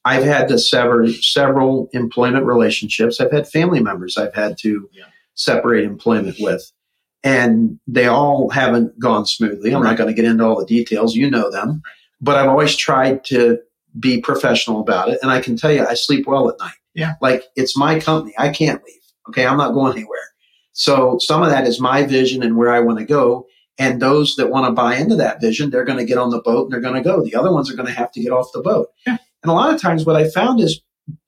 [0.05, 3.19] I've had to sever several employment relationships.
[3.19, 5.05] I've had family members I've had to Yeah.
[5.33, 6.71] separate employment with.
[7.23, 9.73] And they all haven't gone smoothly.
[9.73, 9.89] I'm Right.
[9.91, 11.15] not going to get into all the details.
[11.15, 11.81] You know them.
[12.21, 13.57] But I've always tried to
[13.99, 15.17] be professional about it.
[15.23, 16.75] And I can tell you, I sleep well at night.
[16.93, 17.13] Yeah.
[17.21, 18.33] Like it's my company.
[18.37, 19.01] I can't leave.
[19.29, 19.45] Okay.
[19.45, 20.19] I'm not going anywhere.
[20.73, 23.47] So some of that is my vision and where I want to go.
[23.79, 26.41] And those that want to buy into that vision, they're going to get on the
[26.41, 27.23] boat and they're going to go.
[27.23, 28.87] The other ones are going to have to get off the boat.
[29.07, 29.17] Yeah.
[29.45, 30.81] And a lot of times what I found is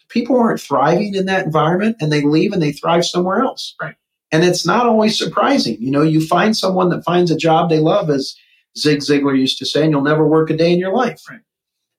[0.09, 3.75] people aren't thriving in that environment and they leave and they thrive somewhere else.
[3.79, 3.93] Right.
[4.31, 5.77] And it's not always surprising.
[5.79, 8.35] You know, you find someone that finds a job they love, as
[8.75, 11.21] Zig Ziglar used to say, and you'll never work a day in your life.
[11.29, 11.41] Right.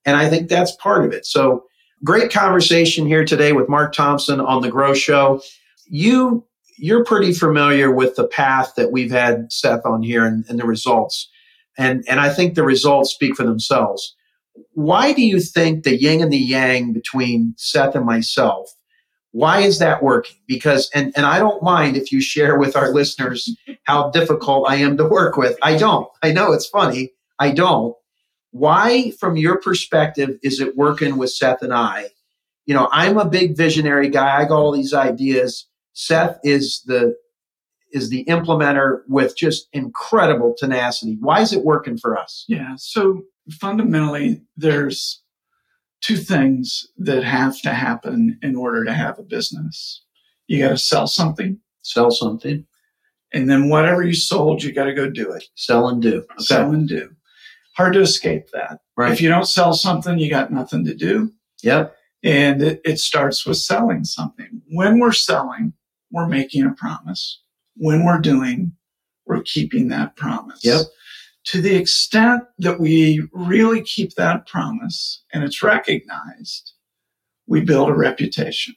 [0.05, 1.25] And I think that's part of it.
[1.25, 1.67] So
[2.03, 5.41] great conversation here today with Mark Thompson on the Grow Show.
[5.87, 6.45] You
[6.81, 10.67] you're pretty familiar with the path that we've had Seth on here and, and the
[10.67, 11.29] results.
[11.77, 14.17] And and I think the results speak for themselves.
[14.73, 18.71] Why do you think the yin and the yang between Seth and myself?
[19.33, 20.37] Why is that working?
[20.47, 24.77] Because and and I don't mind if you share with our listeners how difficult I
[24.77, 25.59] am to work with.
[25.63, 26.09] I don't.
[26.23, 27.13] I know it's funny.
[27.39, 27.95] I don't.
[28.51, 32.07] Why, from your perspective, is it working with Seth and I?
[32.65, 34.39] You know, I'm a big visionary guy.
[34.39, 35.67] I got all these ideas.
[35.93, 37.15] Seth is the
[37.93, 41.17] is the implementer with just incredible tenacity.
[41.21, 42.45] Why is it working for us?
[42.49, 42.75] Yeah.
[42.77, 45.23] So fundamentally, there's
[46.01, 50.03] two things that have to happen in order to have a business.
[50.47, 52.67] You got to sell something, Sell something,
[53.33, 55.45] and then whatever you sold, you got to go do it.
[55.55, 56.19] sell and do.
[56.19, 56.45] Okay.
[56.45, 57.11] Sell and do.
[57.79, 58.81] Hard to escape that.
[58.95, 59.11] Right.
[59.11, 61.33] If you don't sell something, you got nothing to do.
[61.63, 61.97] Yep.
[62.23, 64.61] And it, it starts with selling something.
[64.71, 65.73] When we're selling,
[66.11, 67.41] we're making a promise.
[67.77, 68.73] When we're doing,
[69.25, 70.63] we're keeping that promise.
[70.63, 70.83] Yep.
[71.49, 76.73] To the extent that we really keep that promise and it's recognized,
[77.47, 78.75] we build a reputation.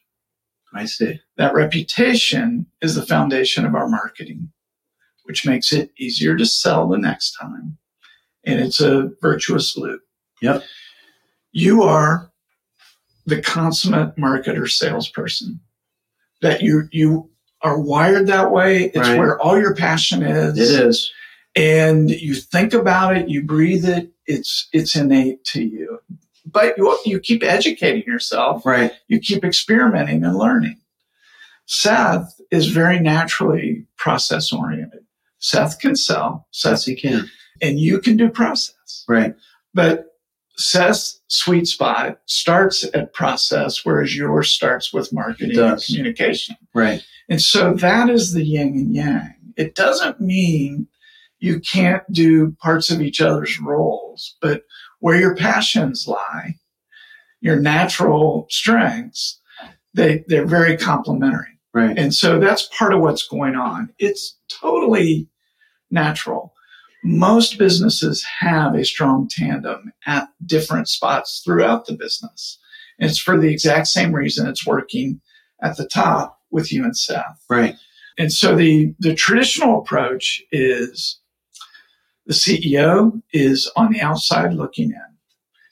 [0.73, 1.19] I see.
[1.35, 4.51] That reputation is the foundation of our marketing,
[5.23, 7.77] which makes it easier to sell the next time.
[8.45, 10.01] And it's a virtuous loop.
[10.41, 10.63] Yep.
[11.51, 12.31] You are
[13.25, 15.59] the consummate marketer salesperson.
[16.41, 17.29] That you you
[17.61, 18.85] are wired that way.
[18.85, 19.19] It's Right.
[19.19, 20.57] where all your passion is.
[20.57, 21.11] It is.
[21.55, 25.99] And you think about it, you breathe it, it's it's innate to you.
[26.45, 28.91] But you you keep educating yourself Right.
[29.07, 30.77] you keep experimenting and learning.
[31.65, 35.05] Seth is very naturally process oriented.
[35.39, 37.29] Seth can sell, Yes, Seth, he can.
[37.61, 39.03] and you can do process.
[39.07, 39.35] Right.
[39.73, 40.07] But
[40.57, 46.55] Seth's sweet spot starts at process, whereas yours starts with marketing and communication.
[46.73, 47.03] Right.
[47.29, 49.33] And so that is the yin and yang.
[49.57, 50.87] It doesn't mean
[51.41, 54.61] you can't do parts of each other's roles, but
[54.99, 56.55] where your passions lie,
[57.41, 59.41] your natural strengths,
[59.93, 61.47] they, they're very complementary.
[61.73, 61.97] Right.
[61.97, 63.89] And so that's part of what's going on.
[63.97, 65.27] It's totally
[65.89, 66.53] natural.
[67.03, 72.59] Most businesses have a strong tandem at different spots throughout the business.
[72.99, 75.21] And it's for the exact same reason it's working
[75.63, 77.43] at the top with you and Seth.
[77.49, 77.75] Right.
[78.19, 81.20] And so the, the traditional approach is
[82.25, 85.01] the CEO is on the outside looking in.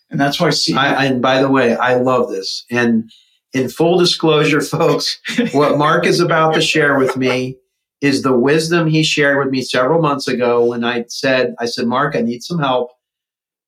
[0.10, 0.78] And that's why CEO.
[0.78, 2.66] I, and by the way, I love this.
[2.72, 3.12] And
[3.54, 5.20] in full disclosure, folks,
[5.52, 7.58] what Mark is about to share with me
[8.02, 11.86] is the wisdom he shared with me several months ago when I said, I said,
[11.86, 12.92] Mark, I need some help.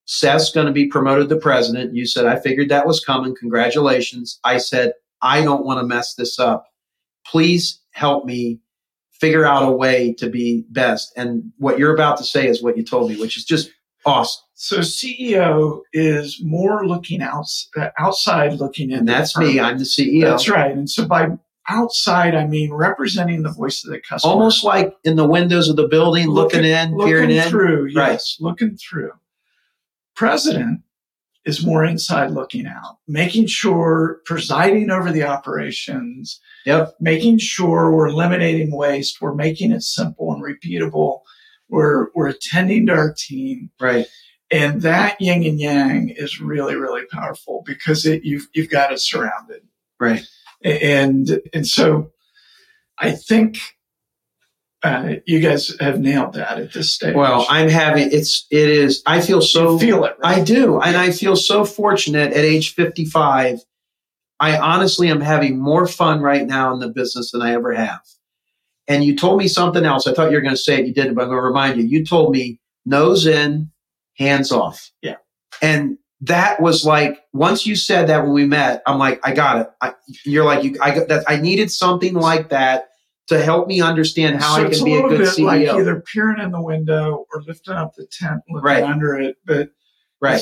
[0.06, 1.94] Seth's going to be promoted to president.
[1.94, 3.36] You said, I figured that was coming.
[3.36, 4.40] Congratulations.
[4.44, 6.66] I said, I don't want to mess this up.
[7.26, 8.60] Please help me
[9.22, 11.14] figure out a way to be best.
[11.16, 13.72] And what you're about to say is what you told me, which is just
[14.06, 14.42] awesome.
[14.56, 19.00] so CEO is more looking outs, uh, outside looking in.
[19.00, 19.60] And that's me.
[19.60, 20.24] I'm the CEO.
[20.24, 20.72] That's right.
[20.76, 21.28] And so by
[21.70, 24.34] outside, I mean representing the voice of the customer.
[24.34, 27.48] almost like in the windows of the building, looking, Looking- in, looking peering in.
[27.50, 27.92] through.
[27.96, 28.14] Right.
[28.14, 29.12] Yes, looking through.
[30.16, 30.82] President
[31.46, 36.96] is more inside looking out, making sure presiding over the operations, Yep.
[37.00, 41.22] making sure we're eliminating waste, we're making it simple and repeatable,
[41.70, 43.72] we're we're attending to our team.
[43.80, 44.06] Right.
[44.52, 49.00] And that yin and yang is really, really powerful because it, you've you've got it
[49.00, 49.62] surrounded.
[50.00, 50.24] Right.
[50.64, 52.12] And and so
[53.00, 53.58] I think
[54.84, 57.16] uh, you guys have nailed that at this stage.
[57.16, 59.04] Well, I'm having it's it is.
[59.06, 59.74] I feel so.
[59.74, 60.40] you feel it, right?
[60.40, 63.60] I do, and I feel so fortunate at age 55.
[64.40, 68.02] I honestly am having more fun right now in the business than I ever have.
[68.88, 70.08] And you told me something else.
[70.08, 70.88] I thought you were going to say it.
[70.88, 71.84] You didn't, but I'm going to remind you.
[71.84, 73.70] You told me nose in,
[74.18, 74.92] hands off.
[75.04, 75.18] Yeah.
[75.62, 79.62] And that was like once you said that when we met, I'm like, I got
[79.62, 79.70] it.
[79.80, 79.94] I,
[80.26, 81.24] you're like, you, I got that.
[81.28, 82.91] I needed something like that
[83.32, 85.46] to help me understand how so I can be a, good bit CEO.
[85.46, 88.84] like either peering in the window or lifting up the tent, looking Right.
[88.84, 89.38] under it.
[89.46, 89.70] But
[90.22, 90.42] right.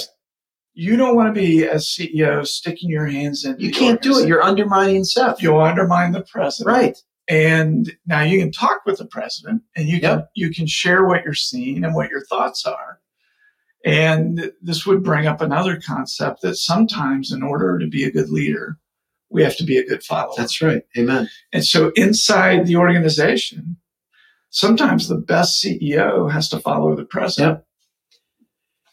[0.74, 3.60] you don't want to be as CEO sticking your hands in.
[3.60, 4.28] You can't do it.
[4.28, 5.42] You're undermining Seth.
[5.42, 6.76] You'll undermine the president.
[6.76, 6.98] right.
[7.28, 10.32] And now you can talk with the president and you can Yep.
[10.36, 13.00] you can share what you're seeing and what your thoughts are.
[13.86, 18.30] And this would bring up another concept that sometimes in order to be a good
[18.30, 18.78] leader,
[19.30, 20.34] we have to be a good follower.
[20.36, 20.84] That's right.
[20.98, 21.30] Amen.
[21.54, 23.78] And so inside the organization,
[24.50, 27.60] sometimes the best CEO has to follow the president.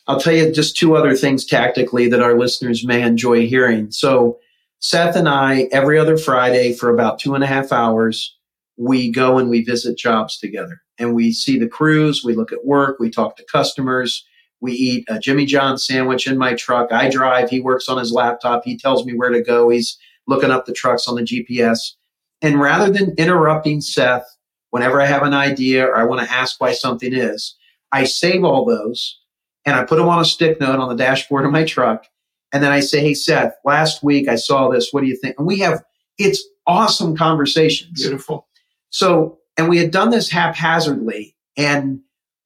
[0.06, 3.90] I'll tell you just two other things tactically that our listeners may enjoy hearing.
[3.90, 4.38] So,
[4.78, 8.36] Seth and I, every other Friday for about two and a half hours,
[8.76, 12.64] we go and we visit jobs together and we see the crews, we look at
[12.64, 14.24] work, we talk to customers,
[14.60, 16.92] we eat a Jimmy John sandwich in my truck.
[16.92, 20.50] I drive, he works on his laptop, he tells me where to go, he's looking
[20.50, 21.78] up the trucks on the GPS.
[22.42, 24.26] And rather than interrupting Seth
[24.70, 27.56] whenever I have an idea or I want to ask why something is,
[27.92, 29.18] I save all those
[29.64, 32.06] and I put them on a stick note on the dashboard of my truck.
[32.52, 34.88] And then I say, Hey, Seth, last week I saw this.
[34.92, 35.36] What do you think?
[35.38, 35.82] And we have,
[36.18, 38.00] it's awesome conversations.
[38.00, 38.46] Beautiful.
[38.90, 42.00] So, and we had done this haphazardly and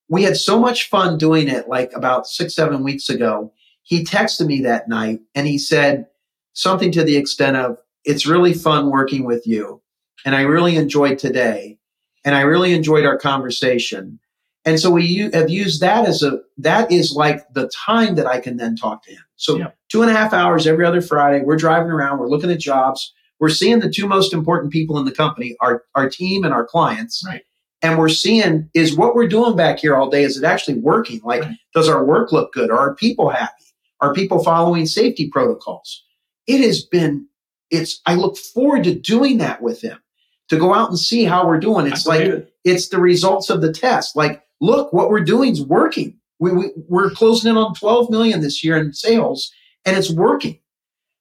[0.08, 3.52] we had so much fun doing it like about six, seven weeks ago.
[3.82, 6.06] He texted me that night and he said
[6.52, 9.80] something to the extent of, it's really fun working with you.
[10.24, 11.78] And I really enjoyed today.
[12.24, 14.18] And I really enjoyed our conversation.
[14.66, 18.26] And so we u- have used that as a, that is like the time that
[18.26, 19.22] I can then talk to him.
[19.36, 19.70] So Yeah.
[19.90, 23.12] two and a half hours every other Friday, we're driving around, we're looking at jobs,
[23.38, 26.66] we're seeing the two most important people in the company, our, our team and our
[26.66, 27.24] clients.
[27.26, 27.42] Right.
[27.80, 31.22] And we're seeing is what we're doing back here all day, is it actually working?
[31.24, 31.56] Like, Right.
[31.74, 32.70] does our work look good?
[32.70, 33.64] Are our people happy?
[34.02, 36.04] Are people following safety protocols?
[36.50, 37.28] It has been,
[37.70, 40.00] it's, I look forward to doing that with him
[40.48, 41.86] to go out and see how we're doing.
[41.86, 42.52] It's like, it.
[42.64, 44.16] it's the results of the test.
[44.16, 46.18] Like, look, what we're doing is working.
[46.40, 49.52] We, we, we're closing in on 12 million this year in sales
[49.84, 50.58] and it's working.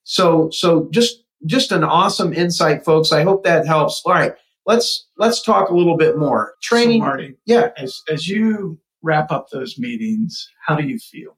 [0.03, 3.11] So, so just, just an awesome insight, folks.
[3.11, 4.01] I hope that helps.
[4.07, 4.33] All right.
[4.65, 6.55] Let's, let's talk a little bit more.
[6.59, 7.01] So, Training.
[7.01, 7.69] Marty, yeah.
[7.77, 11.37] as as you wrap up those meetings, how do you feel?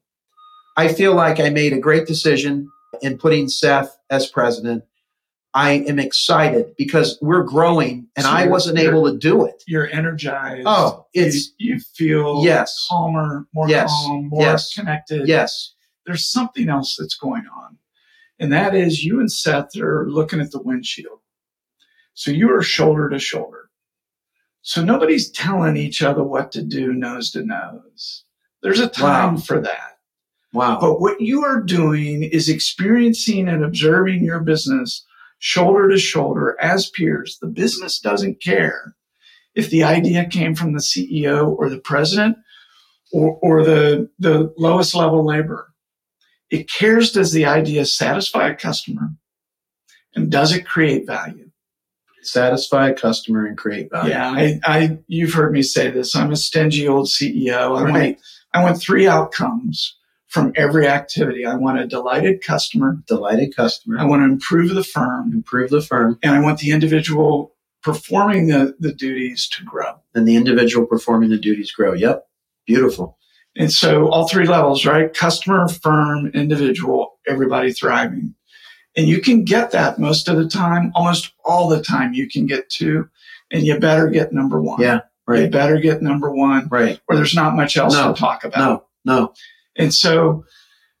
[0.78, 2.70] I feel like I made a great decision
[3.00, 4.84] in putting Seth as president.
[5.54, 9.62] I am excited because we're growing and So I wasn't able to do it.
[9.66, 10.62] You're energized.
[10.66, 13.90] Oh, it's, you, you feel yes, calmer, more Yes.
[13.90, 14.72] calm, more Yes.
[14.74, 15.28] connected.
[15.28, 15.74] yes,
[16.06, 17.76] There's something else that's going on.
[18.38, 21.20] And that is you and Seth are looking at the windshield.
[22.14, 23.70] So you are shoulder to shoulder.
[24.62, 28.24] So nobody's telling each other what to do nose to nose.
[28.62, 29.40] There's a time Wow.
[29.40, 29.98] for that.
[30.52, 30.78] Wow.
[30.80, 35.04] But what you are doing is experiencing and observing your business
[35.38, 37.38] shoulder to shoulder as peers.
[37.40, 38.94] The business doesn't care
[39.54, 42.36] if the idea came from the CEO or the president
[43.12, 45.68] or, or the, the lowest level laborer.
[46.50, 49.10] It cares does the idea satisfy a customer
[50.14, 51.50] and does it create value?
[52.22, 54.10] Satisfy a customer and create value.
[54.10, 56.14] Yeah, I, I, you've heard me say this.
[56.14, 57.76] I'm a stingy old CEO.
[57.78, 57.92] I Right.
[57.92, 58.18] want,
[58.54, 59.96] I want three outcomes
[60.32, 61.44] from every activity.
[61.44, 62.96] I want a delighted customer.
[63.06, 63.98] Delighted customer.
[63.98, 68.46] I want to improve the firm improve the firm and I want the individual performing
[68.46, 70.00] the, the duties to grow.
[70.14, 71.92] and the individual performing the duties grow.
[71.92, 72.26] Yep.
[72.66, 73.18] Beautiful.
[73.56, 75.12] And so all three levels, right?
[75.12, 78.34] Customer, firm, individual, everybody thriving.
[78.96, 82.46] And you can get that most of the time, almost all the time you can
[82.46, 83.08] get to,
[83.50, 84.80] and you better get number one.
[84.80, 85.42] Yeah, Right.
[85.44, 87.00] You better get number one Right.
[87.08, 88.58] or there's not much else No, to talk about.
[89.04, 89.32] No, no.
[89.76, 90.44] And so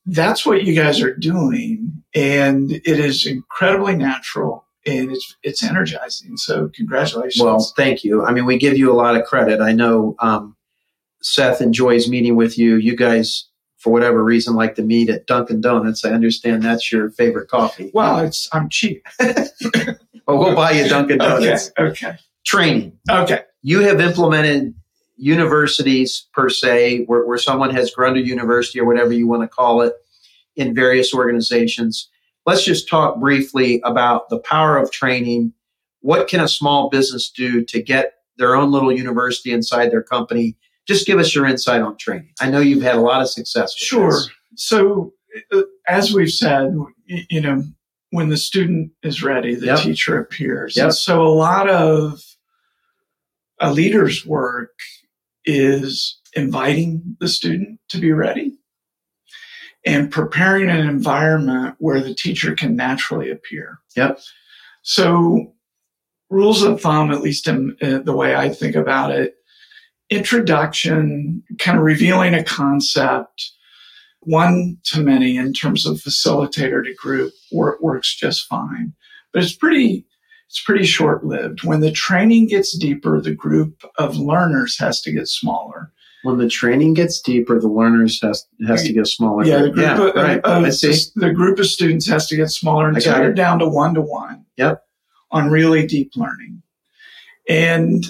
[0.06, 2.02] that's what you guys are doing.
[2.14, 6.36] And it is incredibly natural and it's, it's energizing.
[6.36, 7.42] So congratulations.
[7.42, 8.24] Well, thank you.
[8.24, 9.60] I mean, we give you a lot of credit.
[9.60, 10.56] I know um,
[11.22, 12.76] Seth enjoys meeting with you.
[12.76, 13.48] You guys,
[13.78, 16.04] for whatever reason, like to meet at Dunkin' Donuts.
[16.04, 17.90] I understand that's your favorite coffee.
[17.94, 19.06] well, it's, I'm cheap.
[19.20, 19.96] Well,
[20.26, 21.44] we'll buy you Dunkin' Okay.
[21.44, 21.70] Donuts.
[21.78, 22.16] Okay.
[22.44, 22.98] Training.
[23.08, 23.42] Okay.
[23.62, 24.74] You have implemented
[25.16, 29.82] universities per se, where, where someone has Grunder University or whatever you want to call
[29.82, 29.94] it,
[30.56, 32.08] in various organizations.
[32.44, 35.52] Let's just talk briefly about the power of training.
[36.00, 40.56] What can a small business do to get their own little university inside their company?
[40.86, 42.32] Just give us your insight on training.
[42.40, 43.74] I know you've had a lot of success.
[43.76, 44.10] Sure.
[44.10, 44.30] this.
[44.56, 45.14] So,
[45.52, 46.74] uh, as we've said,
[47.06, 47.62] you know,
[48.10, 49.78] when the student is ready, the Yep.
[49.80, 50.76] teacher appears.
[50.76, 50.84] Yep.
[50.84, 52.20] And so a lot of
[53.60, 54.72] a leader's work
[55.44, 58.56] is inviting the student to be ready
[59.84, 63.80] and preparing an environment where the teacher can naturally appear.
[63.96, 64.20] Yep.
[64.82, 65.54] So,
[66.30, 69.34] rules of thumb, at least in uh, the way I think about it,
[70.10, 73.50] introduction, kind of revealing a concept,
[74.20, 78.92] one to many in terms of facilitator to group wor- works just fine.
[79.32, 80.06] But it's pretty,
[80.52, 81.64] it's pretty short lived.
[81.64, 85.90] When the training gets deeper, the group of learners has to get smaller.
[86.24, 89.46] When the training gets deeper, the learners has has to get smaller.
[89.46, 90.40] Yeah, the group, yeah, of, right.
[90.44, 93.34] of- I the group of students has to get smaller I until you're it.
[93.34, 94.44] down to one to one.
[94.58, 94.84] Yep.
[95.30, 96.62] On really deep learning.
[97.48, 98.04] And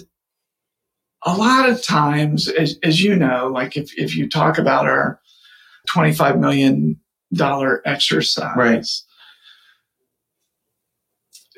[1.24, 5.20] a lot of times, as, as you know, like if, if you talk about our
[5.90, 7.00] $25 million
[7.86, 8.84] exercise, Right.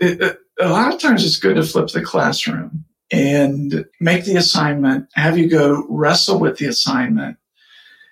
[0.02, 4.36] it, it- a lot of times it's good to flip the classroom and make the
[4.36, 7.36] assignment, have you go wrestle with the assignment,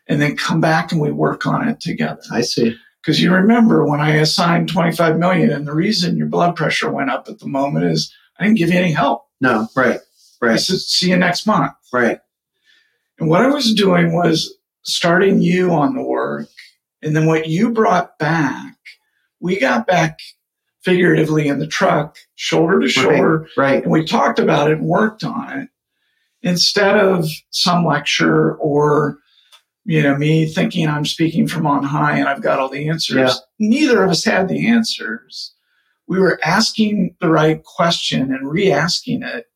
[0.09, 2.21] and then come back and we work on it together.
[2.33, 2.77] I see.
[3.01, 7.11] Because you remember when I assigned 25 million and the reason your blood pressure went
[7.11, 9.27] up at the moment is I didn't give you any help.
[9.41, 9.99] No, right,
[10.41, 10.53] right.
[10.53, 11.73] I said, see you next month.
[11.93, 12.21] right.
[13.19, 16.49] And what I was doing was starting you on the work.
[17.03, 18.77] And then what you brought back,
[19.41, 20.21] we got back
[20.85, 23.83] figuratively in the truck, shoulder to shoulder, Right.
[23.83, 25.69] and we talked about it and worked on it
[26.43, 29.19] instead of some lecture or
[29.85, 33.17] you know me thinking i'm speaking from on high and i've got all the answers
[33.17, 33.33] Yeah.
[33.59, 35.55] neither of us had the answers
[36.09, 39.47] we were asking the right question and re-asking it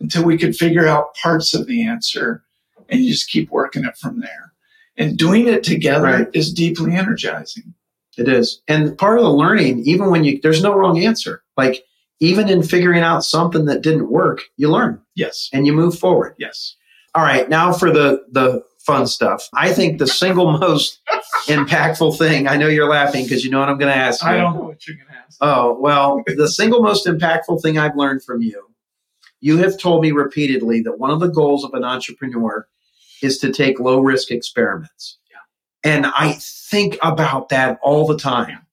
[0.00, 2.44] until we could figure out parts of the answer
[2.88, 4.52] and you just keep working it from there
[4.96, 6.28] and doing it together Right.
[6.32, 7.74] is deeply energizing
[8.18, 8.60] It is.
[8.68, 11.42] And part of the learning, even when you, there's no wrong answer.
[11.56, 11.84] Like,
[12.20, 16.34] even in figuring out something that didn't work, you learn yes and you move forward.
[16.38, 16.76] yes
[17.16, 17.48] All right.
[17.48, 19.48] Now for the, the fun stuff.
[19.54, 21.00] I think the single most
[21.46, 24.28] impactful thing, I know you're laughing because you know what I'm going to ask you.
[24.28, 27.76] i don't know what you're going to ask Oh, well, the single most impactful thing
[27.78, 28.68] I've learned from you,
[29.40, 32.68] you have told me repeatedly that one of the goals of an entrepreneur
[33.22, 35.18] is to take low risk experiments.
[35.30, 35.90] Yeah.
[35.92, 36.34] And I
[36.72, 38.66] think about that all the time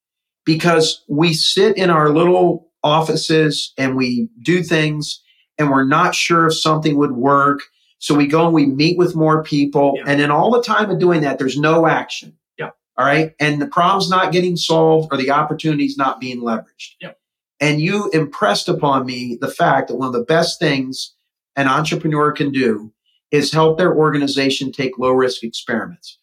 [0.45, 5.21] because we sit in our little offices and we do things
[5.57, 7.59] and we're not sure if something would work.
[7.97, 9.95] So we go and we meet with more people.
[9.97, 10.03] Yeah.
[10.07, 12.37] And in all the time of doing that, there's no action.
[12.57, 12.69] Yeah.
[12.97, 13.33] All right.
[13.37, 16.93] And the problem's not getting solved or the opportunity's not being leveraged.
[17.01, 17.11] Yeah.
[17.59, 21.13] And you impressed upon me the fact that one of the best things
[21.57, 22.93] an entrepreneur can do
[23.29, 26.17] is help their organization take low risk experiments.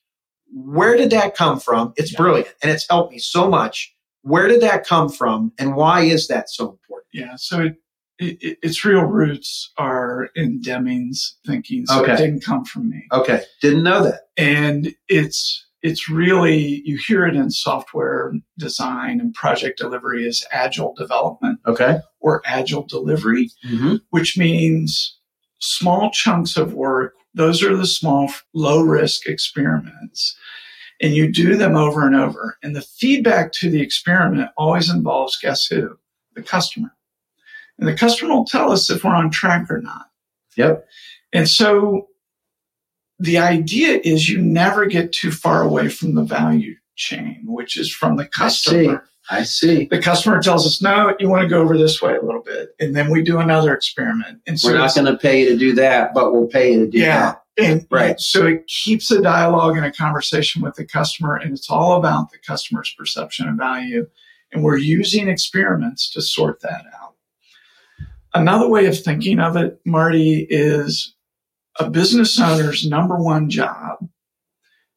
[0.58, 1.92] Where did that come from?
[1.96, 2.16] It's Yeah.
[2.18, 3.92] brilliant and it's helped me so much.
[4.22, 7.06] Where did that come from and why is that so important?
[7.12, 7.74] Yeah, so it,
[8.18, 11.84] it, its real roots are in Deming's thinking.
[11.86, 12.14] So Okay.
[12.14, 14.22] it didn't come from me, Okay, didn't know that.
[14.38, 20.94] and it's it's really you hear it in software design and project delivery as agile
[20.96, 21.98] development Okay.
[22.20, 23.96] or agile delivery, Mm-hmm.
[24.10, 25.18] which means
[25.60, 27.12] small chunks of work.
[27.34, 30.34] Those are the small, low risk experiments.
[31.00, 32.56] And you do them over and over.
[32.62, 35.98] And the feedback to the experiment always involves guess who?
[36.34, 36.94] The customer.
[37.78, 40.06] And the customer will tell us if we're on track or not.
[40.56, 40.86] Yep.
[41.32, 42.08] And so
[43.18, 47.92] the idea is you never get too far away from the value chain, which is
[47.92, 49.02] from the customer.
[49.28, 49.76] I see.
[49.76, 49.84] I see.
[49.86, 52.70] the customer tells us, no, you want to go over this way a little bit.
[52.78, 54.40] And then we do another experiment.
[54.46, 56.84] And so, We're not going to pay you to do that, but we'll pay you
[56.84, 57.20] to do yeah.
[57.20, 57.42] that.
[57.58, 58.20] And Right.
[58.20, 61.36] so it keeps a dialogue and a conversation with the customer.
[61.36, 64.06] And it's all about the customer's perception of value.
[64.52, 67.14] And we're using experiments to sort that out.
[68.34, 71.14] Another way of thinking of it, Marty, is
[71.78, 74.06] a business owner's number one job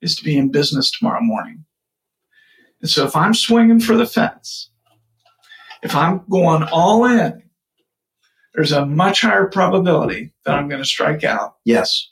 [0.01, 1.65] is to be in business tomorrow morning.
[2.81, 4.69] And so if I'm swinging for the fence,
[5.83, 7.43] if I'm going all in,
[8.53, 12.08] there's a much higher probability that I'm going to strike out Yes.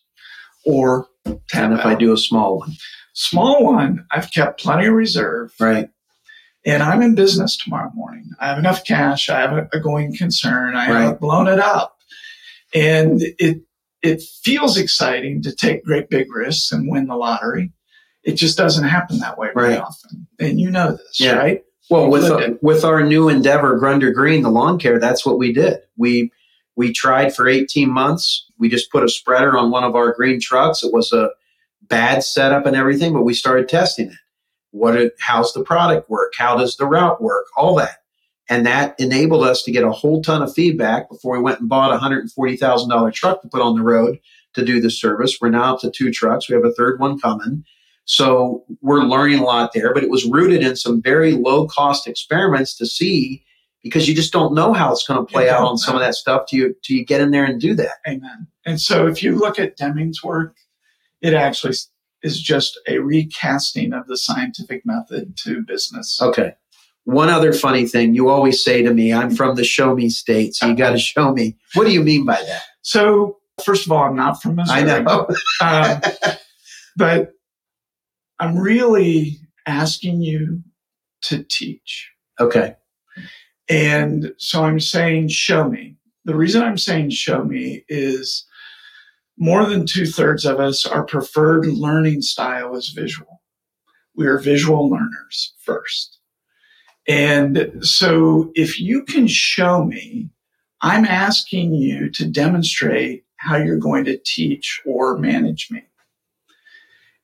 [0.66, 2.74] Or tap And if I do a small one.
[3.14, 5.90] Small one, I've kept plenty of reserve Right.
[6.66, 8.30] and I'm in business tomorrow morning.
[8.40, 9.30] I have enough cash.
[9.30, 10.76] I have a, going concern.
[10.76, 11.02] I Right.
[11.02, 11.98] haven't blown it up.
[12.74, 13.62] And it,
[14.04, 17.72] it feels exciting to take great big risks and win the lottery.
[18.24, 19.80] It just doesn't happen that way very Right.
[19.82, 20.28] often.
[20.40, 21.38] And you know this, Yeah.
[21.38, 21.64] right?
[21.90, 25.54] Well, with our, with our new endeavor, Grunder Green, the lawn care, that's what we
[25.54, 25.80] did.
[25.98, 26.32] We
[26.76, 28.46] we tried for 18 months.
[28.60, 30.84] We just put a spreader on one of our green trucks.
[30.84, 31.30] It was a
[31.84, 34.18] bad setup and everything, but we started testing it.
[34.72, 36.34] What it, how's the product work?
[36.38, 37.46] How does the route work?
[37.56, 37.98] All that.
[38.50, 41.70] And that enabled us to get a whole ton of feedback before we went and
[41.70, 44.20] bought a $140,000 truck to put on the road
[44.54, 45.38] to do the service.
[45.40, 46.50] We're now up to two trucks.
[46.50, 47.64] We have a third one coming.
[48.06, 52.08] So we're learning a lot there, but it was rooted in some very low cost
[52.08, 53.44] experiments to see
[53.88, 56.16] because you just don't know how it's going to play out on some of that
[56.16, 57.96] stuff till you, till you get in there and do that.
[58.08, 58.48] Amen.
[58.66, 60.56] And so if you look at Deming's work,
[61.22, 61.76] it actually
[62.24, 66.20] is just a recasting of the scientific method to business.
[66.22, 66.54] Okay.
[67.06, 70.56] One other funny thing you always say to me, I'm from the show me state,
[70.56, 71.56] so you got to show me.
[71.74, 72.64] What do you mean by that?
[72.82, 74.92] So, first of all, I'm not from Missouri.
[74.92, 75.28] I know.
[75.62, 76.02] um,
[76.98, 77.32] but
[78.40, 80.64] I'm really asking you
[81.24, 82.12] to teach.
[82.40, 82.76] Okay.
[83.70, 85.96] And so I'm saying, show me.
[86.26, 88.46] The reason I'm saying show me is
[89.38, 93.42] more than two thirds of us, our preferred learning style is visual.
[94.16, 96.20] We are visual learners first.
[97.08, 100.30] And so if you can show me,
[100.82, 105.84] I'm asking you to demonstrate how you're going to teach or manage me.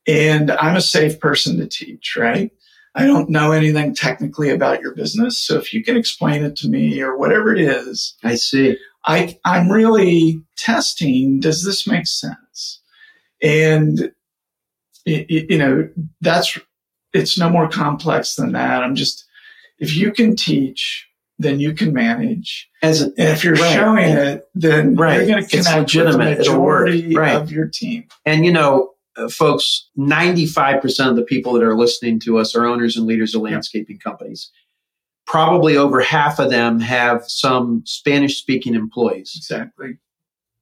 [0.06, 2.50] And I'm a safe person to teach, right?
[2.94, 5.38] I don't know anything technically about your business.
[5.38, 8.76] So if you can explain it to me or whatever it is, I see.
[9.04, 12.80] I, I'm really testing, does this make sense?
[13.42, 14.12] And,
[15.04, 15.88] you know,
[16.20, 16.58] that's,
[17.12, 18.82] it's no more complex than that.
[18.82, 19.24] I'm just,
[19.78, 21.06] if you can teach,
[21.38, 22.70] then you can manage.
[22.80, 23.74] As a, and if you're right.
[23.74, 25.16] showing it, then right.
[25.16, 27.34] you're going to connect with the majority right.
[27.34, 28.06] of your team.
[28.24, 32.66] And you know, uh, folks, 95% of the people that are listening to us are
[32.66, 34.50] owners and leaders of landscaping companies.
[35.26, 39.32] Probably over half of them have some Spanish speaking employees.
[39.36, 39.98] Exactly.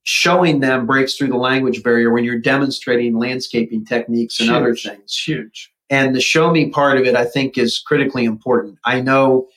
[0.05, 4.57] Showing them breaks through the language barrier when you're demonstrating landscaping techniques and huge.
[4.57, 5.17] other things.
[5.17, 5.73] Huge.
[5.91, 8.79] And the show me part of it, I think, is critically important.
[8.85, 9.49] I know,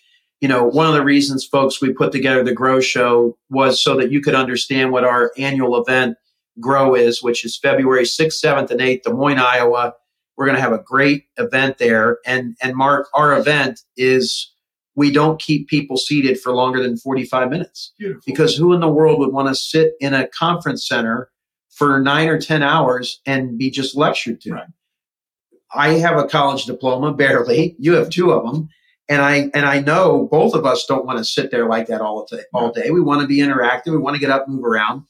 [0.42, 3.96] you know, one of the reasons, folks, we put together the Grow Show was so
[3.98, 6.18] that you could understand what our annual event
[6.60, 9.94] Grow is, which is February 6th, 7th, and 8th, Des Moines, Iowa.
[10.38, 12.20] We're going to have a great event there.
[12.26, 14.52] And, and Mark, our event is
[14.96, 17.94] we don't keep people seated for longer than 45 minutes.
[17.98, 18.24] Beautiful.
[18.26, 21.30] Because who in the world would want to sit in a conference center
[21.70, 24.54] for nine or 10 hours and be just lectured to?
[24.54, 24.68] Right.
[25.74, 27.76] I have a college diploma, barely.
[27.80, 28.70] You have two of them.
[29.08, 32.02] And I and I know both of us don't want to sit there like that
[32.02, 32.42] all day.
[32.54, 32.90] All day.
[32.90, 33.92] We want to be interactive.
[33.92, 35.04] We want to get up, move around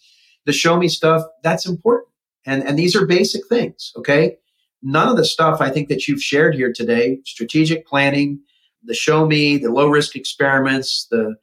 [0.46, 2.10] the show me stuff, that's important.
[2.46, 3.92] And, and these are basic things.
[3.98, 4.38] Okay.
[4.82, 8.40] None of the stuff I think that you've shared here today, strategic planning,
[8.84, 11.36] the show me, the low risk experiments, the,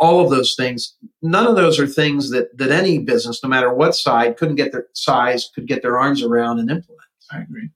[0.00, 3.72] all of those things, none of those are things that, that any business, no matter
[3.72, 7.00] what side, couldn't get their size, could get their arms around and implement.
[7.30, 7.70] I agree.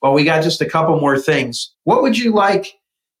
[0.00, 1.74] Well, we got just a couple more things.
[1.84, 2.72] What would you like?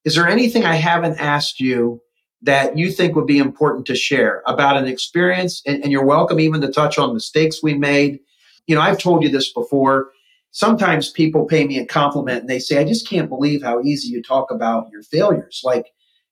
[0.04, 2.00] Is there anything I haven't asked you
[2.46, 6.38] that you think would be important to share about an experience and, and, you're welcome
[6.38, 8.20] even to touch on mistakes we made.
[8.66, 10.10] You know i've told you this before.
[10.52, 14.08] Sometimes people pay me a compliment and they say i just can't believe how easy
[14.08, 15.60] you talk about your failures.
[15.64, 15.86] Like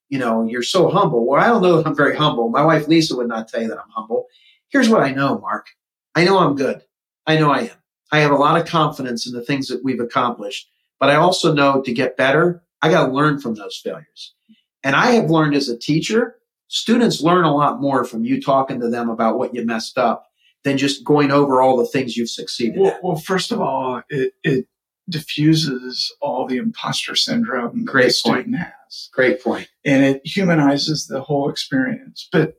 [0.09, 1.27] you know you're so humble.
[1.27, 2.49] Well i don't know that i'm very humble.
[2.49, 4.27] My wife lisa would not tell you that i'm humble.
[4.69, 5.67] Here's what i know mark.
[6.15, 6.83] I know i'm good.
[7.27, 7.77] I know i am.
[8.13, 10.69] I have a lot of confidence in the things that we've accomplished
[11.01, 14.34] but i also know to get better i got to learn from those failures
[14.85, 16.37] and I have learned as a teacher,
[16.69, 20.27] students learn a lot more from you talking to them about what you messed up
[20.63, 24.33] than just going over all the things you've succeeded well, well first of all, it,
[24.45, 24.67] it,
[25.11, 28.45] diffuses all the imposter syndrome Great the point.
[28.45, 29.11] student has.
[29.13, 29.69] Great point.
[29.85, 32.27] And it humanizes the whole experience.
[32.33, 32.55] But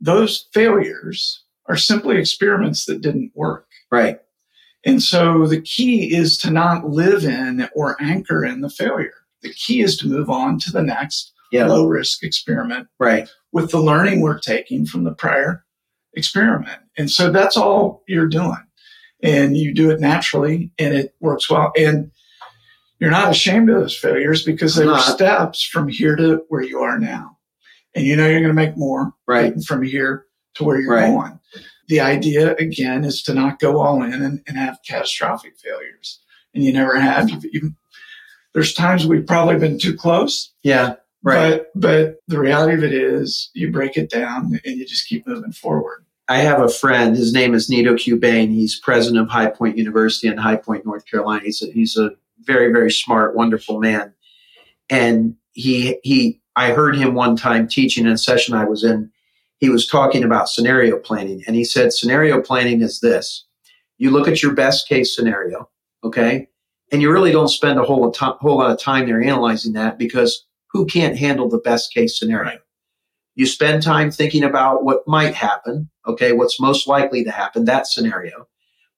[0.00, 3.68] those failures are simply experiments that didn't work.
[3.90, 4.18] Right.
[4.84, 9.23] And so the key is to not live in or anchor in the failure.
[9.44, 11.66] The key is to move on to the next yeah.
[11.66, 12.88] low risk experiment.
[12.98, 13.28] Right.
[13.52, 15.64] With the learning we're taking from the prior
[16.14, 16.80] experiment.
[16.98, 18.64] And so that's all you're doing.
[19.22, 21.72] And you do it naturally and it works well.
[21.76, 22.10] And
[22.98, 26.80] you're not ashamed of those failures because they were steps from here to where you
[26.80, 27.36] are now.
[27.94, 29.54] And you know you're going to make more right.
[29.64, 31.08] from here to where you're right.
[31.08, 31.38] going.
[31.88, 36.20] The idea, again, is to not go all in and, and have catastrophic failures.
[36.54, 37.28] And you never have.
[37.30, 37.72] You've, you've
[38.54, 40.52] there's times we've probably been too close.
[40.62, 40.94] Yeah.
[41.22, 41.62] Right.
[41.74, 45.26] But, but the reality of it is you break it down and you just keep
[45.26, 46.04] moving forward.
[46.28, 47.16] I have a friend.
[47.16, 48.48] His name is Nido Qubein.
[48.48, 51.44] He's president of High Point University in High Point, North Carolina.
[51.44, 52.12] He's a, he's a
[52.44, 54.14] very, very smart, wonderful man.
[54.88, 59.10] And he, he, I heard him one time teaching in a session I was in.
[59.58, 61.42] He was talking about scenario planning.
[61.46, 63.44] And he said, scenario planning is this.
[63.98, 65.68] You look at your best case scenario.
[66.02, 66.48] Okay
[66.94, 70.46] and you really don't spend a whole, whole lot of time there analyzing that because
[70.70, 72.50] who can't handle the best case scenario.
[72.50, 72.58] Right.
[73.34, 77.88] You spend time thinking about what might happen, okay, what's most likely to happen, that
[77.88, 78.46] scenario.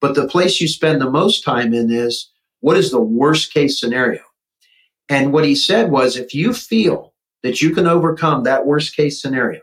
[0.02, 2.30] But the place you spend the most time in is
[2.60, 4.20] what is the worst case scenario?
[5.08, 9.22] And what he said was if you feel that you can overcome that worst case
[9.22, 9.62] scenario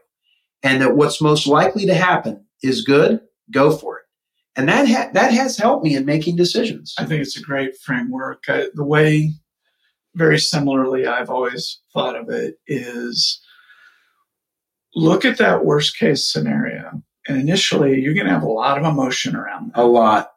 [0.64, 3.20] and that what's most likely to happen is good,
[3.52, 4.03] go for it.
[4.56, 6.94] And that ha- that has helped me in making decisions.
[7.00, 8.44] I think it's a great framework.
[8.48, 9.32] I, the way,
[10.16, 13.42] very similarly, I've always thought of it is
[14.96, 17.02] look at that worst case scenario.
[17.28, 19.82] And initially, you're going to have a lot of emotion around that.
[19.82, 20.32] A lot.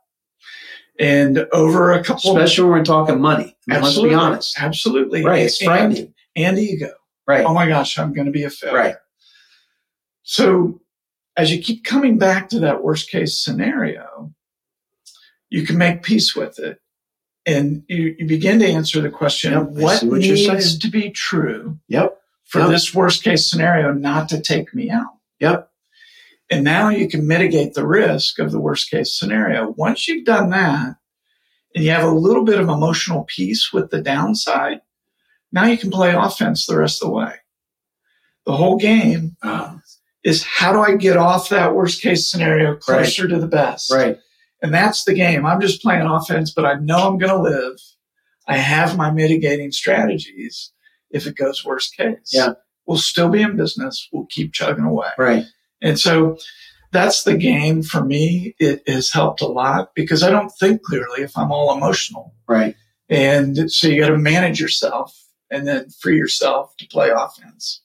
[0.99, 3.55] And over a couple Especially when we're talking money.
[3.69, 4.59] I mean, let's be honest.
[4.59, 5.25] Absolutely.
[5.25, 5.43] Right.
[5.43, 6.93] It's And- And ego.
[7.27, 7.45] Right.
[7.45, 8.79] Oh my gosh, I'm going to be a failure.
[8.79, 8.95] Right.
[10.23, 10.81] So
[11.37, 14.33] as you keep coming back to that worst case scenario,
[15.51, 16.81] you can make peace with it.
[17.45, 21.11] And you, you begin to answer the question, Yep, I what, what needs to be
[21.11, 22.19] true Yep.
[22.45, 22.69] for Yep.
[22.71, 25.15] this worst case scenario not to take me out?
[25.39, 25.71] Yep.
[26.51, 29.71] And now you can mitigate the risk of the worst case scenario.
[29.77, 30.97] Once you've done that
[31.75, 34.81] and you have a little bit of emotional peace with the downside,
[35.53, 37.35] now you can play offense the rest of the way.
[38.45, 39.77] The whole game Uh,
[40.27, 43.93] is how do I get off that worst case scenario closer to the best?
[43.93, 44.19] right.
[44.61, 45.47] And that's the game.
[45.47, 47.79] I'm just playing offense, but I know I'm going to live.
[48.49, 50.73] I have my mitigating strategies
[51.11, 52.31] if it goes worst case.
[52.33, 52.55] Yeah.
[52.87, 54.09] We'll still be in business.
[54.13, 55.11] We'll keep chugging away.
[55.19, 55.45] Right.
[55.83, 56.39] And so
[56.91, 58.57] that's the game for me.
[58.59, 62.35] It has helped a lot because I don't think clearly if I'm all emotional.
[62.49, 62.75] Right.
[63.09, 65.15] And so you got to manage yourself
[65.51, 67.83] and then free yourself to play offense.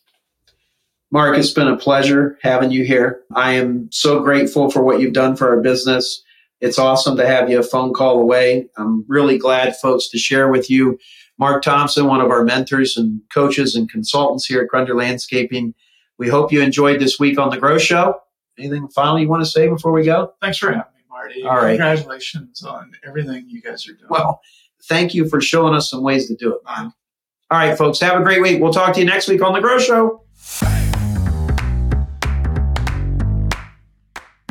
[1.11, 3.21] Mark, it's been a pleasure having you here.
[3.35, 6.23] I am so grateful for what you've done for our business.
[6.61, 8.69] It's awesome to have you a phone call away.
[8.77, 10.97] I'm really glad, folks, to share with you
[11.37, 15.73] Mark Thompson, one of our mentors and coaches and consultants here at Grunder Landscaping.
[16.17, 18.15] We hope you enjoyed this week on the Grow Show.
[18.57, 20.33] Anything final you want to say before we go?
[20.39, 21.43] Thanks for having me, Marty.
[21.43, 21.71] All right.
[21.71, 24.07] Congratulations on everything you guys are doing.
[24.09, 24.39] Well,
[24.83, 26.61] thank you for showing us some ways to do it.
[26.67, 26.93] All
[27.49, 28.61] right, folks, have a great week.
[28.61, 30.23] We'll talk to you next week on the Grow Show.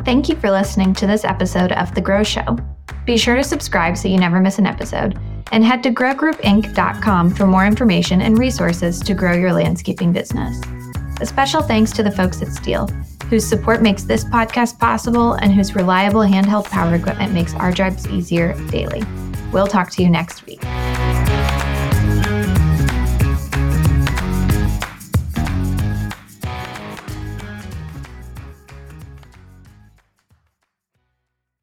[0.03, 2.57] Thank you for listening to this episode of The Grow Show.
[3.05, 5.19] Be sure to subscribe so you never miss an episode,
[5.51, 10.59] and head to growgroupinc.com for more information and resources to grow your landscaping business.
[11.19, 12.89] A special thanks to the folks at Stihl,
[13.25, 18.07] whose support makes this podcast possible and whose reliable handheld power equipment makes our jobs
[18.07, 19.03] easier daily.
[19.53, 20.61] We'll talk to you next week.